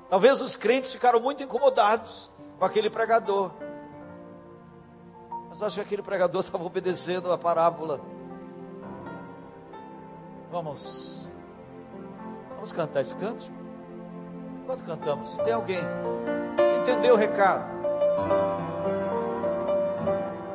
[0.10, 2.30] Talvez os crentes ficaram muito incomodados
[2.60, 3.50] com aquele pregador.
[5.48, 8.02] Mas eu acho que aquele pregador estava obedecendo a parábola.
[10.54, 11.28] Vamos.
[12.54, 13.52] Vamos cantar esse canto?
[14.62, 15.80] Enquanto cantamos, tem alguém
[16.80, 17.66] entendeu o recado?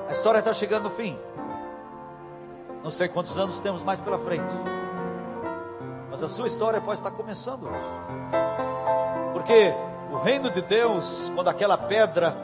[0.09, 1.19] A história está chegando no fim.
[2.85, 4.55] Não sei quantos anos temos mais pela frente.
[6.09, 7.85] Mas a sua história pode estar começando hoje.
[9.33, 9.75] Porque
[10.13, 12.37] o reino de Deus, quando aquela pedra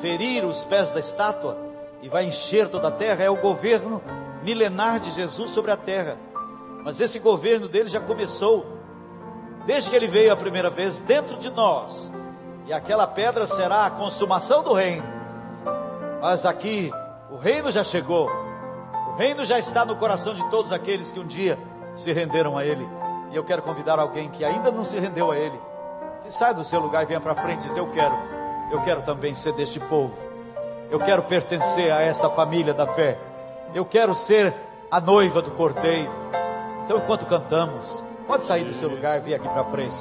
[0.00, 1.58] ferir os pés da estátua
[2.02, 4.00] e vai encher toda a terra, é o governo
[4.44, 6.29] milenar de Jesus sobre a terra.
[6.84, 8.66] Mas esse governo dele já começou
[9.66, 12.12] desde que ele veio a primeira vez dentro de nós.
[12.66, 15.04] E aquela pedra será a consumação do reino.
[16.20, 16.90] Mas aqui
[17.30, 18.30] o reino já chegou.
[19.08, 21.58] O reino já está no coração de todos aqueles que um dia
[21.94, 22.88] se renderam a Ele.
[23.30, 25.58] E eu quero convidar alguém que ainda não se rendeu a Ele,
[26.22, 28.14] que saia do seu lugar e venha para frente e diz: Eu quero,
[28.70, 30.16] eu quero também ser deste povo.
[30.90, 33.16] Eu quero pertencer a esta família da fé.
[33.72, 34.54] Eu quero ser
[34.90, 36.10] a noiva do Cordeiro.
[36.90, 40.00] Então, enquanto cantamos, pode sair do seu lugar e vir aqui para frente.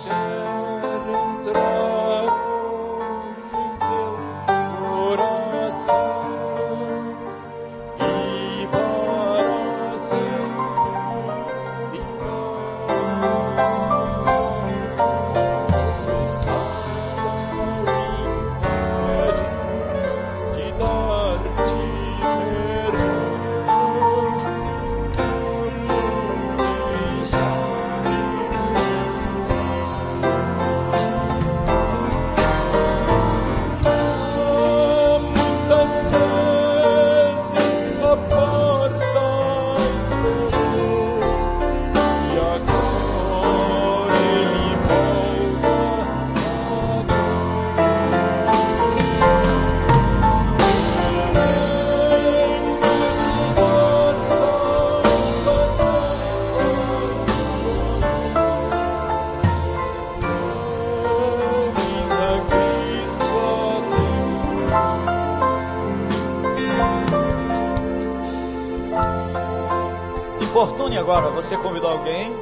[70.99, 72.35] Agora você convidou alguém,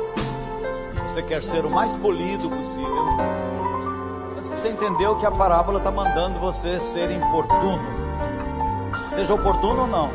[1.01, 3.05] você quer ser o mais polido possível.
[4.41, 7.81] Você entendeu que a parábola está mandando você ser importuno.
[9.13, 10.09] Seja oportuno ou não.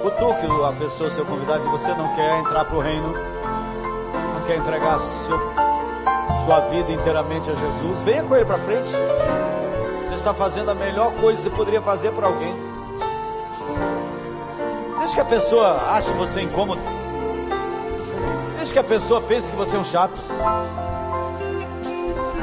[0.00, 4.56] Cutuque a pessoa, seu convidado, e você não quer entrar para o reino, não quer
[4.56, 5.38] entregar seu,
[6.44, 8.90] sua vida inteiramente a Jesus, venha com ele para frente.
[10.04, 12.71] Você está fazendo a melhor coisa que você poderia fazer para alguém.
[15.12, 16.80] Deixa que a pessoa ache você incômodo
[18.72, 20.14] que a pessoa pense que você é um chato.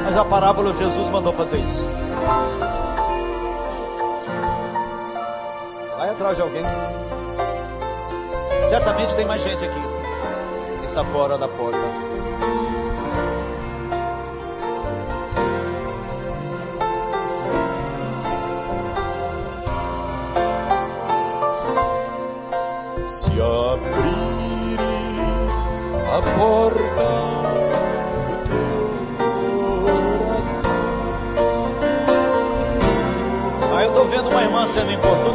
[0.04, 1.84] Mas a parábola Jesus mandou fazer isso.
[5.98, 6.62] Vai atrás de alguém.
[8.68, 9.80] Certamente tem mais gente aqui.
[10.84, 12.09] Está fora da porta.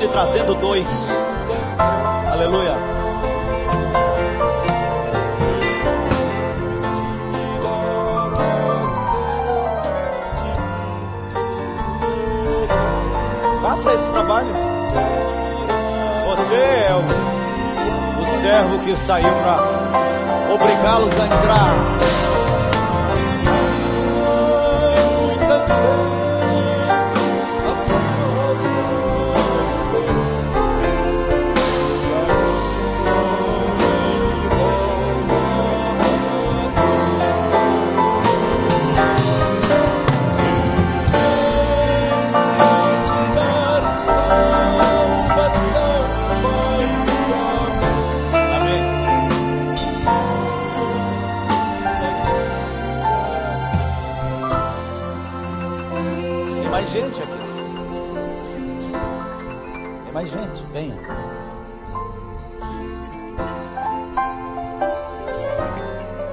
[0.06, 1.12] E trazendo dois.
[2.32, 2.76] Aleluia.
[13.62, 14.54] Faça esse trabalho.
[16.28, 22.06] Você é o, o servo que saiu para obrigá-los a entrar.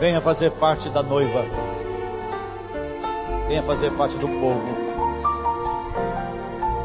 [0.01, 1.45] Venha fazer parte da noiva.
[3.47, 4.67] Venha fazer parte do povo.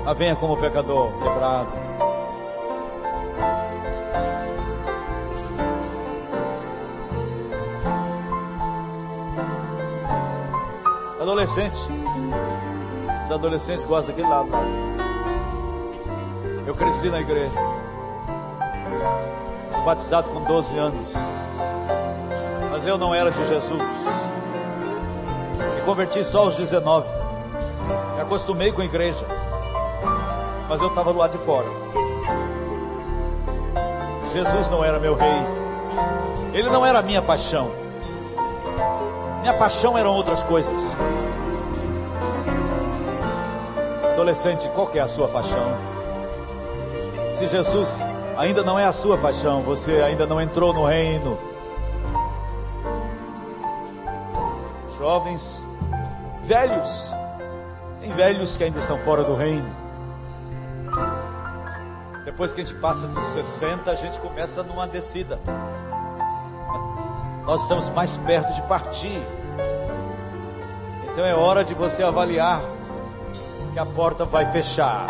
[0.05, 1.71] Ah, venha como pecador quebrado.
[11.19, 12.06] Adolescente.
[13.27, 14.49] Os adolescentes gostam daquele lado.
[16.65, 17.55] Eu cresci na igreja.
[19.85, 21.13] Batizado com 12 anos
[22.87, 23.81] eu não era de Jesus.
[25.75, 27.07] Me converti só aos 19.
[28.15, 29.25] Me acostumei com a igreja.
[30.69, 31.67] Mas eu estava do lado de fora.
[34.31, 35.45] Jesus não era meu rei.
[36.53, 37.71] Ele não era minha paixão.
[39.41, 40.95] Minha paixão eram outras coisas.
[44.27, 45.77] Adolescente, qual é a sua paixão?
[47.31, 47.87] Se Jesus
[48.37, 51.39] ainda não é a sua paixão, você ainda não entrou no reino.
[54.97, 55.65] jovens,
[56.43, 57.13] velhos.
[58.01, 59.73] Tem velhos que ainda estão fora do reino.
[62.25, 65.39] Depois que a gente passa dos 60, a gente começa numa descida.
[67.45, 69.21] Nós estamos mais perto de partir.
[71.13, 72.59] Então é hora de você avaliar
[73.77, 75.05] que a porta vai fechar.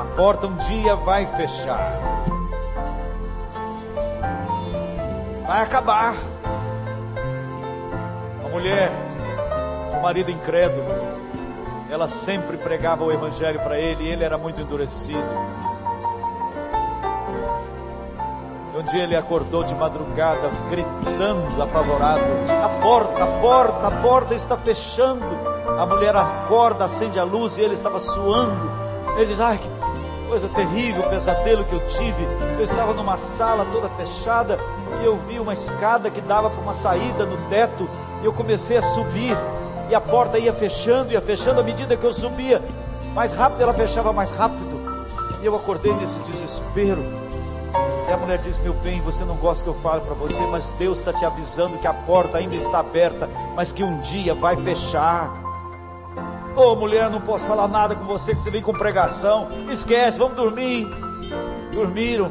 [0.00, 1.92] A porta um dia vai fechar.
[5.46, 6.16] Vai acabar
[8.50, 8.90] mulher,
[9.96, 10.88] o marido incrédulo,
[11.88, 15.22] ela sempre pregava o evangelho para ele e ele era muito endurecido.
[18.76, 22.24] Um dia ele acordou de madrugada, gritando, apavorado:
[22.64, 25.43] A porta, a porta, a porta está fechando.
[25.78, 28.70] A mulher acorda, acende a luz e ele estava suando.
[29.16, 29.68] Ele diz: Ai, que
[30.28, 32.24] coisa terrível, pesadelo que eu tive.
[32.58, 34.56] Eu estava numa sala toda fechada
[35.02, 37.88] e eu vi uma escada que dava para uma saída no teto
[38.26, 39.36] eu comecei a subir,
[39.90, 42.62] e a porta ia fechando, ia fechando, à medida que eu subia,
[43.14, 44.80] mais rápido ela fechava mais rápido,
[45.42, 47.04] e eu acordei nesse desespero.
[48.08, 50.70] E a mulher diz: Meu bem, você não gosta que eu fale para você, mas
[50.78, 54.56] Deus está te avisando que a porta ainda está aberta, mas que um dia vai
[54.56, 55.43] fechar.
[56.56, 59.48] Ô oh, mulher, não posso falar nada com você, que você vem com pregação.
[59.70, 60.86] Esquece, vamos dormir.
[61.72, 62.30] Dormiram.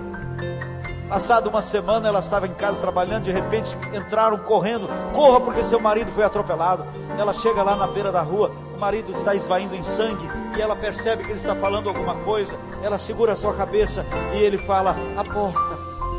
[1.10, 4.88] Passada uma semana, ela estava em casa trabalhando, de repente entraram correndo.
[5.14, 6.86] Corra, porque seu marido foi atropelado.
[7.20, 10.76] Ela chega lá na beira da rua, o marido está esvaindo em sangue e ela
[10.76, 12.58] percebe que ele está falando alguma coisa.
[12.82, 15.78] Ela segura a sua cabeça e ele fala: A porta,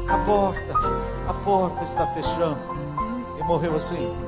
[0.08, 0.74] a porta,
[1.26, 2.58] a porta está fechando.
[3.40, 4.23] E morreu assim.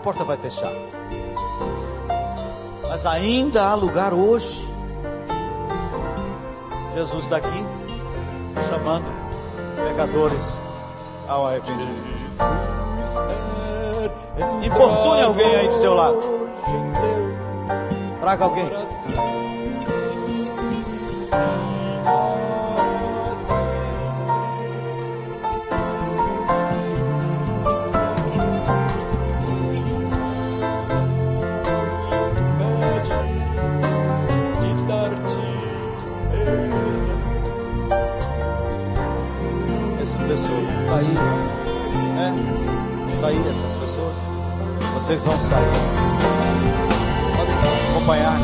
[0.00, 0.72] A porta vai fechar.
[2.88, 4.66] Mas ainda há lugar hoje.
[6.94, 7.66] Jesus está aqui
[8.66, 9.04] chamando
[9.76, 10.58] pecadores
[11.28, 12.00] ao arrependimento.
[14.64, 16.18] Importune alguém aí do seu lado.
[18.22, 18.70] Traga alguém.
[43.20, 44.14] Sair essas pessoas,
[44.94, 45.58] vocês vão sair
[47.90, 48.40] acompanhar.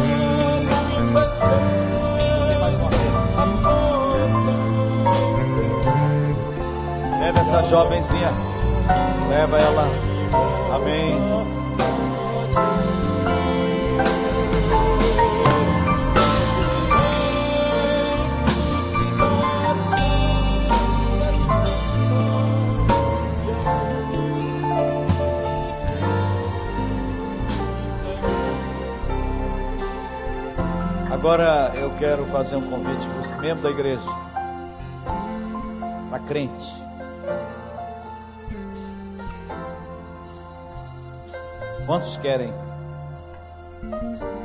[2.60, 3.16] mais uma vez.
[7.20, 8.30] Leva essa jovenzinha.
[9.30, 9.88] Leva ela.
[10.74, 11.55] Amém.
[31.16, 34.02] Agora eu quero fazer um convite para os membros da igreja,
[36.10, 36.74] para crente.
[41.86, 42.52] Quantos querem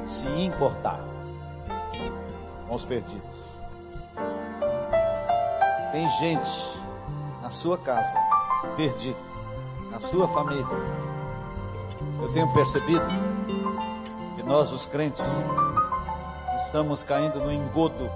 [0.06, 1.02] se importar
[2.70, 3.22] com os perdidos?
[5.92, 6.80] Tem gente
[7.42, 8.18] na sua casa,
[8.78, 9.20] perdida,
[9.92, 10.66] na sua família.
[12.22, 13.06] Eu tenho percebido
[14.38, 15.26] que nós, os crentes,
[16.62, 18.10] estamos caindo no engodo.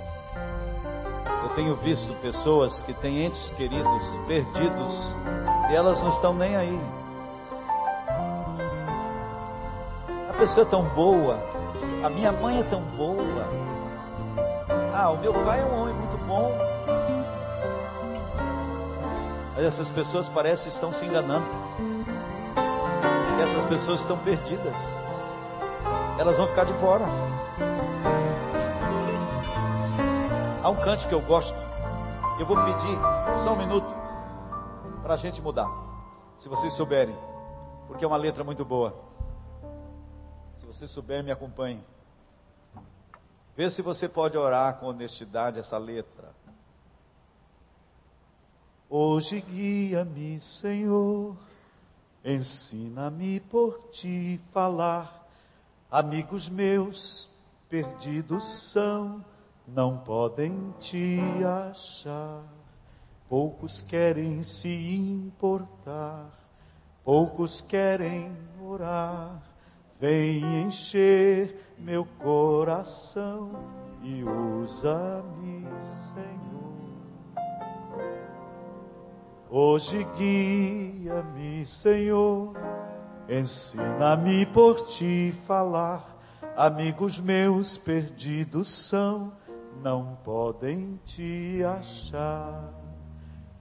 [1.43, 5.15] Eu tenho visto pessoas que têm entes queridos perdidos
[5.69, 6.79] e elas não estão nem aí.
[10.29, 11.39] A pessoa é tão boa,
[12.03, 13.47] a minha mãe é tão boa.
[14.93, 16.51] Ah, o meu pai é um homem muito bom.
[19.55, 21.45] Mas essas pessoas parecem estão se enganando.
[23.37, 24.97] E essas pessoas estão perdidas.
[26.17, 27.05] Elas vão ficar de fora.
[30.65, 31.55] Há um cante que eu gosto.
[32.39, 32.97] Eu vou pedir
[33.43, 33.85] só um minuto
[35.03, 35.69] para a gente mudar.
[36.35, 37.15] Se vocês souberem,
[37.85, 38.99] porque é uma letra muito boa.
[40.55, 41.83] Se você souber, me acompanhe.
[43.55, 46.33] Vê se você pode orar com honestidade essa letra.
[48.89, 51.37] Hoje guia-me, Senhor,
[52.23, 55.27] ensina-me por ti falar.
[55.91, 57.29] Amigos meus
[57.69, 59.23] perdidos são
[59.67, 61.19] não podem te
[61.69, 62.43] achar.
[63.27, 66.29] Poucos querem se importar,
[67.03, 68.31] poucos querem
[68.63, 69.41] orar.
[69.99, 73.51] Vem encher meu coração
[74.03, 76.35] e usa-me, Senhor.
[79.49, 82.53] Hoje guia-me, Senhor,
[83.27, 86.13] ensina-me por ti falar.
[86.55, 89.33] Amigos meus perdidos são
[89.85, 92.73] não podem te achar.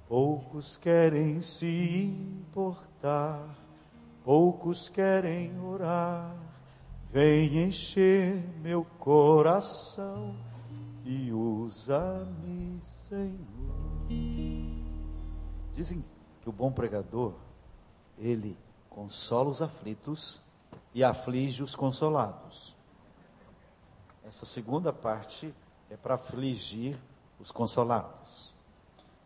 [0.09, 3.55] Poucos querem se importar,
[4.25, 6.35] poucos querem orar.
[7.13, 10.35] Vem encher meu coração
[11.05, 14.07] e usa-me, Senhor.
[15.75, 16.03] Dizem
[16.41, 17.35] que o bom pregador,
[18.17, 18.57] ele
[18.89, 20.43] consola os aflitos
[20.95, 22.75] e aflige os consolados.
[24.25, 25.55] Essa segunda parte
[25.95, 26.99] é para afligir
[27.39, 28.53] os consolados.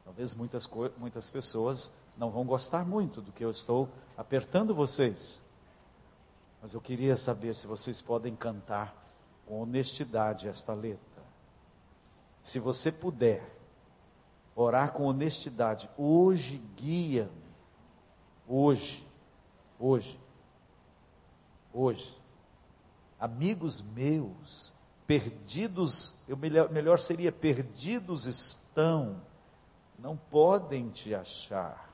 [0.05, 3.89] Talvez muitas, muitas pessoas não vão gostar muito do que eu estou
[4.19, 5.43] apertando vocês.
[6.61, 8.95] Mas eu queria saber se vocês podem cantar
[9.47, 11.23] com honestidade esta letra.
[12.43, 13.43] Se você puder
[14.55, 17.49] orar com honestidade, hoje guia-me.
[18.47, 19.09] Hoje,
[19.79, 20.21] hoje,
[21.73, 22.15] hoje.
[23.19, 24.75] Amigos meus
[25.09, 29.23] perdidos, eu melhor, melhor seria perdidos estão,
[29.99, 31.91] não podem te achar.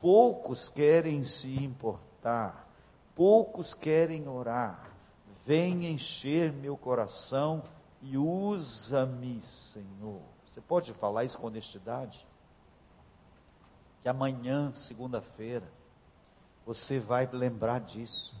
[0.00, 2.66] Poucos querem se importar,
[3.14, 4.90] poucos querem orar.
[5.44, 7.62] Vem encher meu coração
[8.00, 10.22] e usa-me, Senhor.
[10.46, 12.26] Você pode falar isso com honestidade?
[14.02, 15.70] Que amanhã, segunda-feira,
[16.64, 18.34] você vai lembrar disso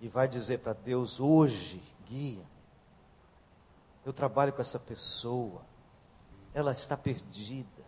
[0.00, 2.44] e vai dizer para Deus: hoje, guia,
[4.06, 5.62] eu trabalho com essa pessoa,
[6.54, 7.84] ela está perdida,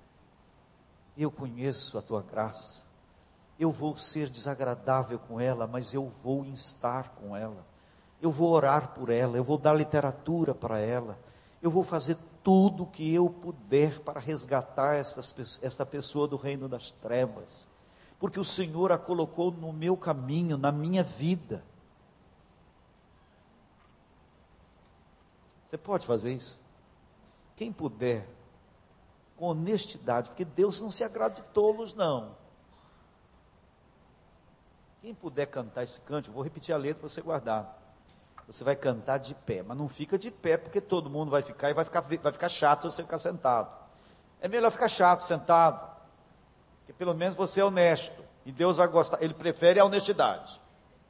[1.17, 2.85] eu conheço a tua graça,
[3.57, 7.65] eu vou ser desagradável com ela, mas eu vou estar com ela,
[8.21, 11.17] eu vou orar por ela, eu vou dar literatura para ela,
[11.63, 16.69] eu vou fazer tudo o que eu puder para resgatar estas, esta pessoa do reino
[16.69, 17.69] das trevas,
[18.19, 21.63] porque o Senhor a colocou no meu caminho, na minha vida.
[25.69, 26.59] Você pode fazer isso?
[27.55, 28.27] Quem puder,
[29.37, 32.35] com honestidade, porque Deus não se agrada de tolos, não.
[35.03, 37.79] Quem puder cantar esse cântico, vou repetir a letra para você guardar.
[38.47, 41.69] Você vai cantar de pé, mas não fica de pé porque todo mundo vai ficar
[41.69, 43.71] e vai ficar, vai ficar chato se você ficar sentado.
[44.41, 45.87] É melhor ficar chato sentado,
[46.79, 49.23] porque pelo menos você é honesto e Deus vai gostar.
[49.23, 50.59] Ele prefere a honestidade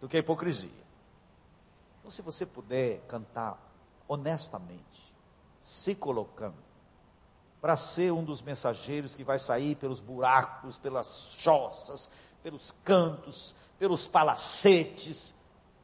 [0.00, 0.84] do que a hipocrisia.
[2.00, 3.67] Então, se você puder cantar
[4.08, 5.14] honestamente,
[5.60, 6.56] se colocando,
[7.60, 12.10] para ser um dos mensageiros que vai sair pelos buracos, pelas choças,
[12.42, 15.34] pelos cantos, pelos palacetes,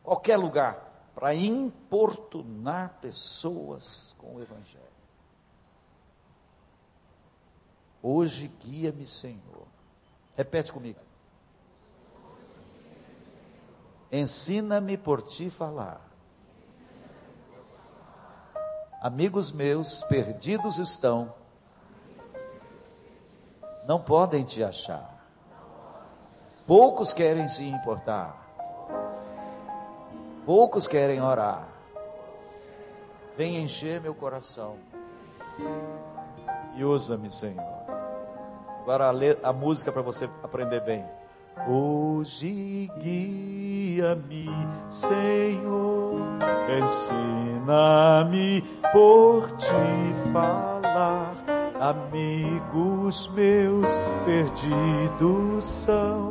[0.03, 4.83] qualquer lugar, para importunar pessoas com o Evangelho.
[8.03, 9.67] Hoje guia-me, Senhor.
[10.37, 11.01] Repete comigo.
[14.13, 16.14] Ensina-me por ti falar
[19.05, 21.31] Amigos meus perdidos estão,
[23.87, 25.29] não podem te achar.
[26.67, 28.35] Poucos querem se importar,
[30.47, 31.69] poucos querem orar.
[33.37, 34.79] Vem encher meu coração
[36.75, 37.63] e usa-me, Senhor.
[38.81, 41.05] Agora a, a música para você aprender bem.
[41.69, 44.49] Hoje guia-me,
[44.89, 46.04] Senhor,
[46.83, 48.63] ensina-me
[48.93, 49.73] por te
[50.33, 51.35] falar.
[51.81, 56.31] Amigos meus perdidos são,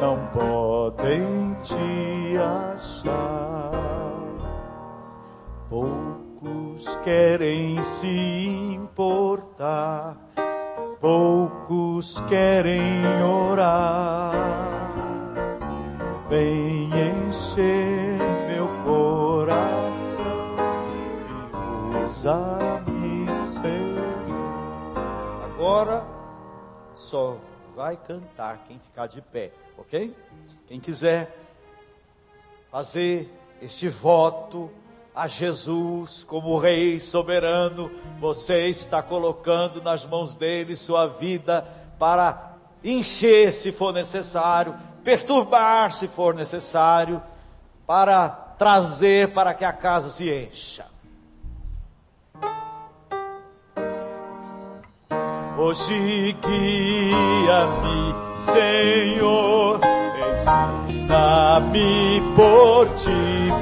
[0.00, 3.72] não podem te achar.
[5.68, 10.16] Poucos querem se importar
[11.02, 14.32] poucos querem orar.
[16.30, 16.88] Vem
[17.28, 17.91] encher
[22.22, 24.94] e usa-me, Senhor.
[25.44, 26.04] Agora
[26.94, 27.36] só
[27.74, 30.14] vai cantar quem ficar de pé, ok?
[30.68, 31.36] Quem quiser
[32.70, 33.28] fazer
[33.60, 34.70] este voto
[35.14, 41.66] a Jesus como Rei soberano, você está colocando nas mãos dele sua vida
[41.98, 47.22] para encher se for necessário, perturbar se for necessário,
[47.86, 50.91] para trazer para que a casa se encha.
[55.64, 59.78] Hoje guia-me, Senhor,
[60.32, 63.12] ensina-me por te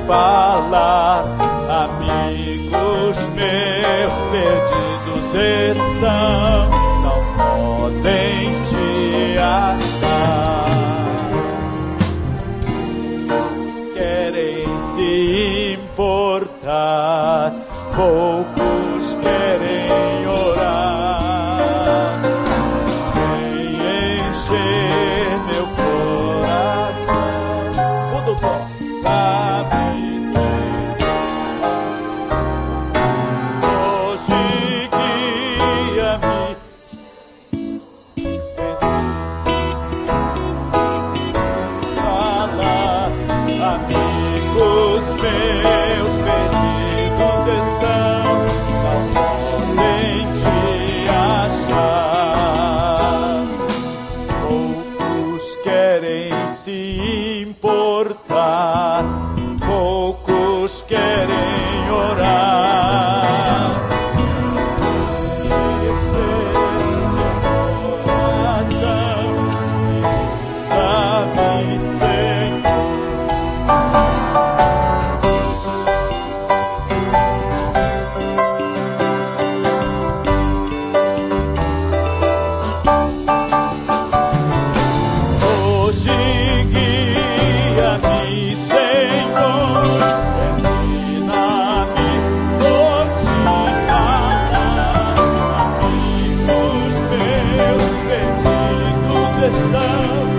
[0.06, 1.26] falar.
[1.68, 5.34] Amigos meus perdidos
[5.76, 6.70] estão,
[7.02, 10.70] não podem te achar.
[13.92, 17.52] Querem se importar,
[17.94, 19.59] poucos querem
[99.50, 100.29] estão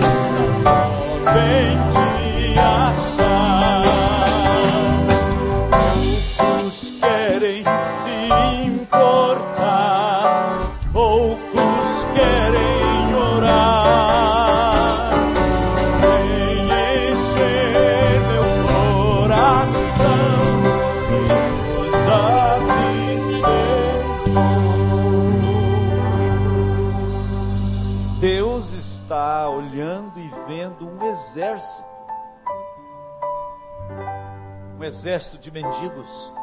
[34.92, 36.34] exército de mendigos.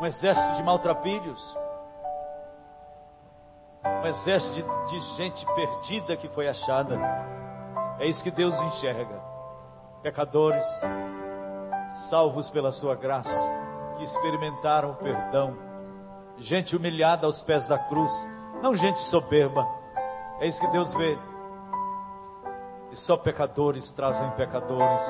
[0.00, 1.56] Um exército de maltrapilhos.
[4.02, 6.98] Um exército de, de gente perdida que foi achada.
[8.00, 9.22] É isso que Deus enxerga.
[10.02, 10.66] Pecadores,
[12.10, 13.48] salvos pela sua graça,
[13.96, 15.56] que experimentaram o perdão.
[16.36, 18.12] Gente humilhada aos pés da cruz,
[18.60, 19.66] não gente soberba.
[20.40, 21.16] É isso que Deus vê.
[22.90, 25.02] E só pecadores trazem pecadores.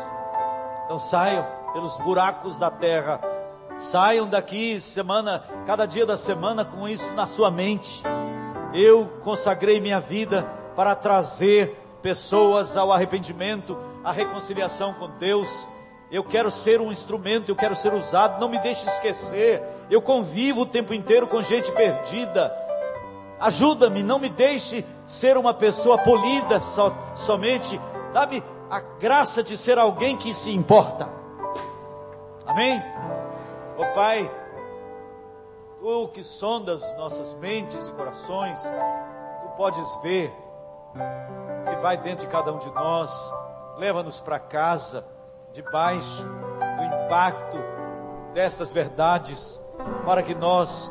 [0.86, 3.20] Então saiam pelos buracos da terra.
[3.76, 8.02] Saiam daqui semana, cada dia da semana com isso na sua mente.
[8.72, 15.68] Eu consagrei minha vida para trazer pessoas ao arrependimento, à reconciliação com Deus.
[16.08, 18.40] Eu quero ser um instrumento, eu quero ser usado.
[18.40, 19.60] Não me deixe esquecer.
[19.90, 22.54] Eu convivo o tempo inteiro com gente perdida.
[23.40, 27.78] Ajuda-me, não me deixe ser uma pessoa polida só, somente.
[28.12, 31.08] Dá-me a graça de ser alguém que se importa.
[32.46, 32.82] Amém?
[33.76, 34.30] Ó oh, Pai,
[35.80, 40.32] Tu que sondas nossas mentes e corações, Tu podes ver
[41.68, 43.32] que vai dentro de cada um de nós.
[43.76, 45.04] Leva-nos para casa,
[45.52, 47.58] debaixo do impacto
[48.32, 49.60] destas verdades,
[50.04, 50.90] para que nós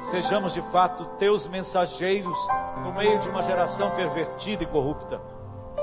[0.00, 2.38] sejamos de fato teus mensageiros
[2.82, 5.20] no meio de uma geração pervertida e corrupta.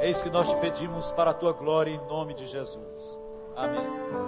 [0.02, 3.20] Isso que nós te pedimos para a tua glória em nome de Jesus.
[3.56, 4.10] Amém.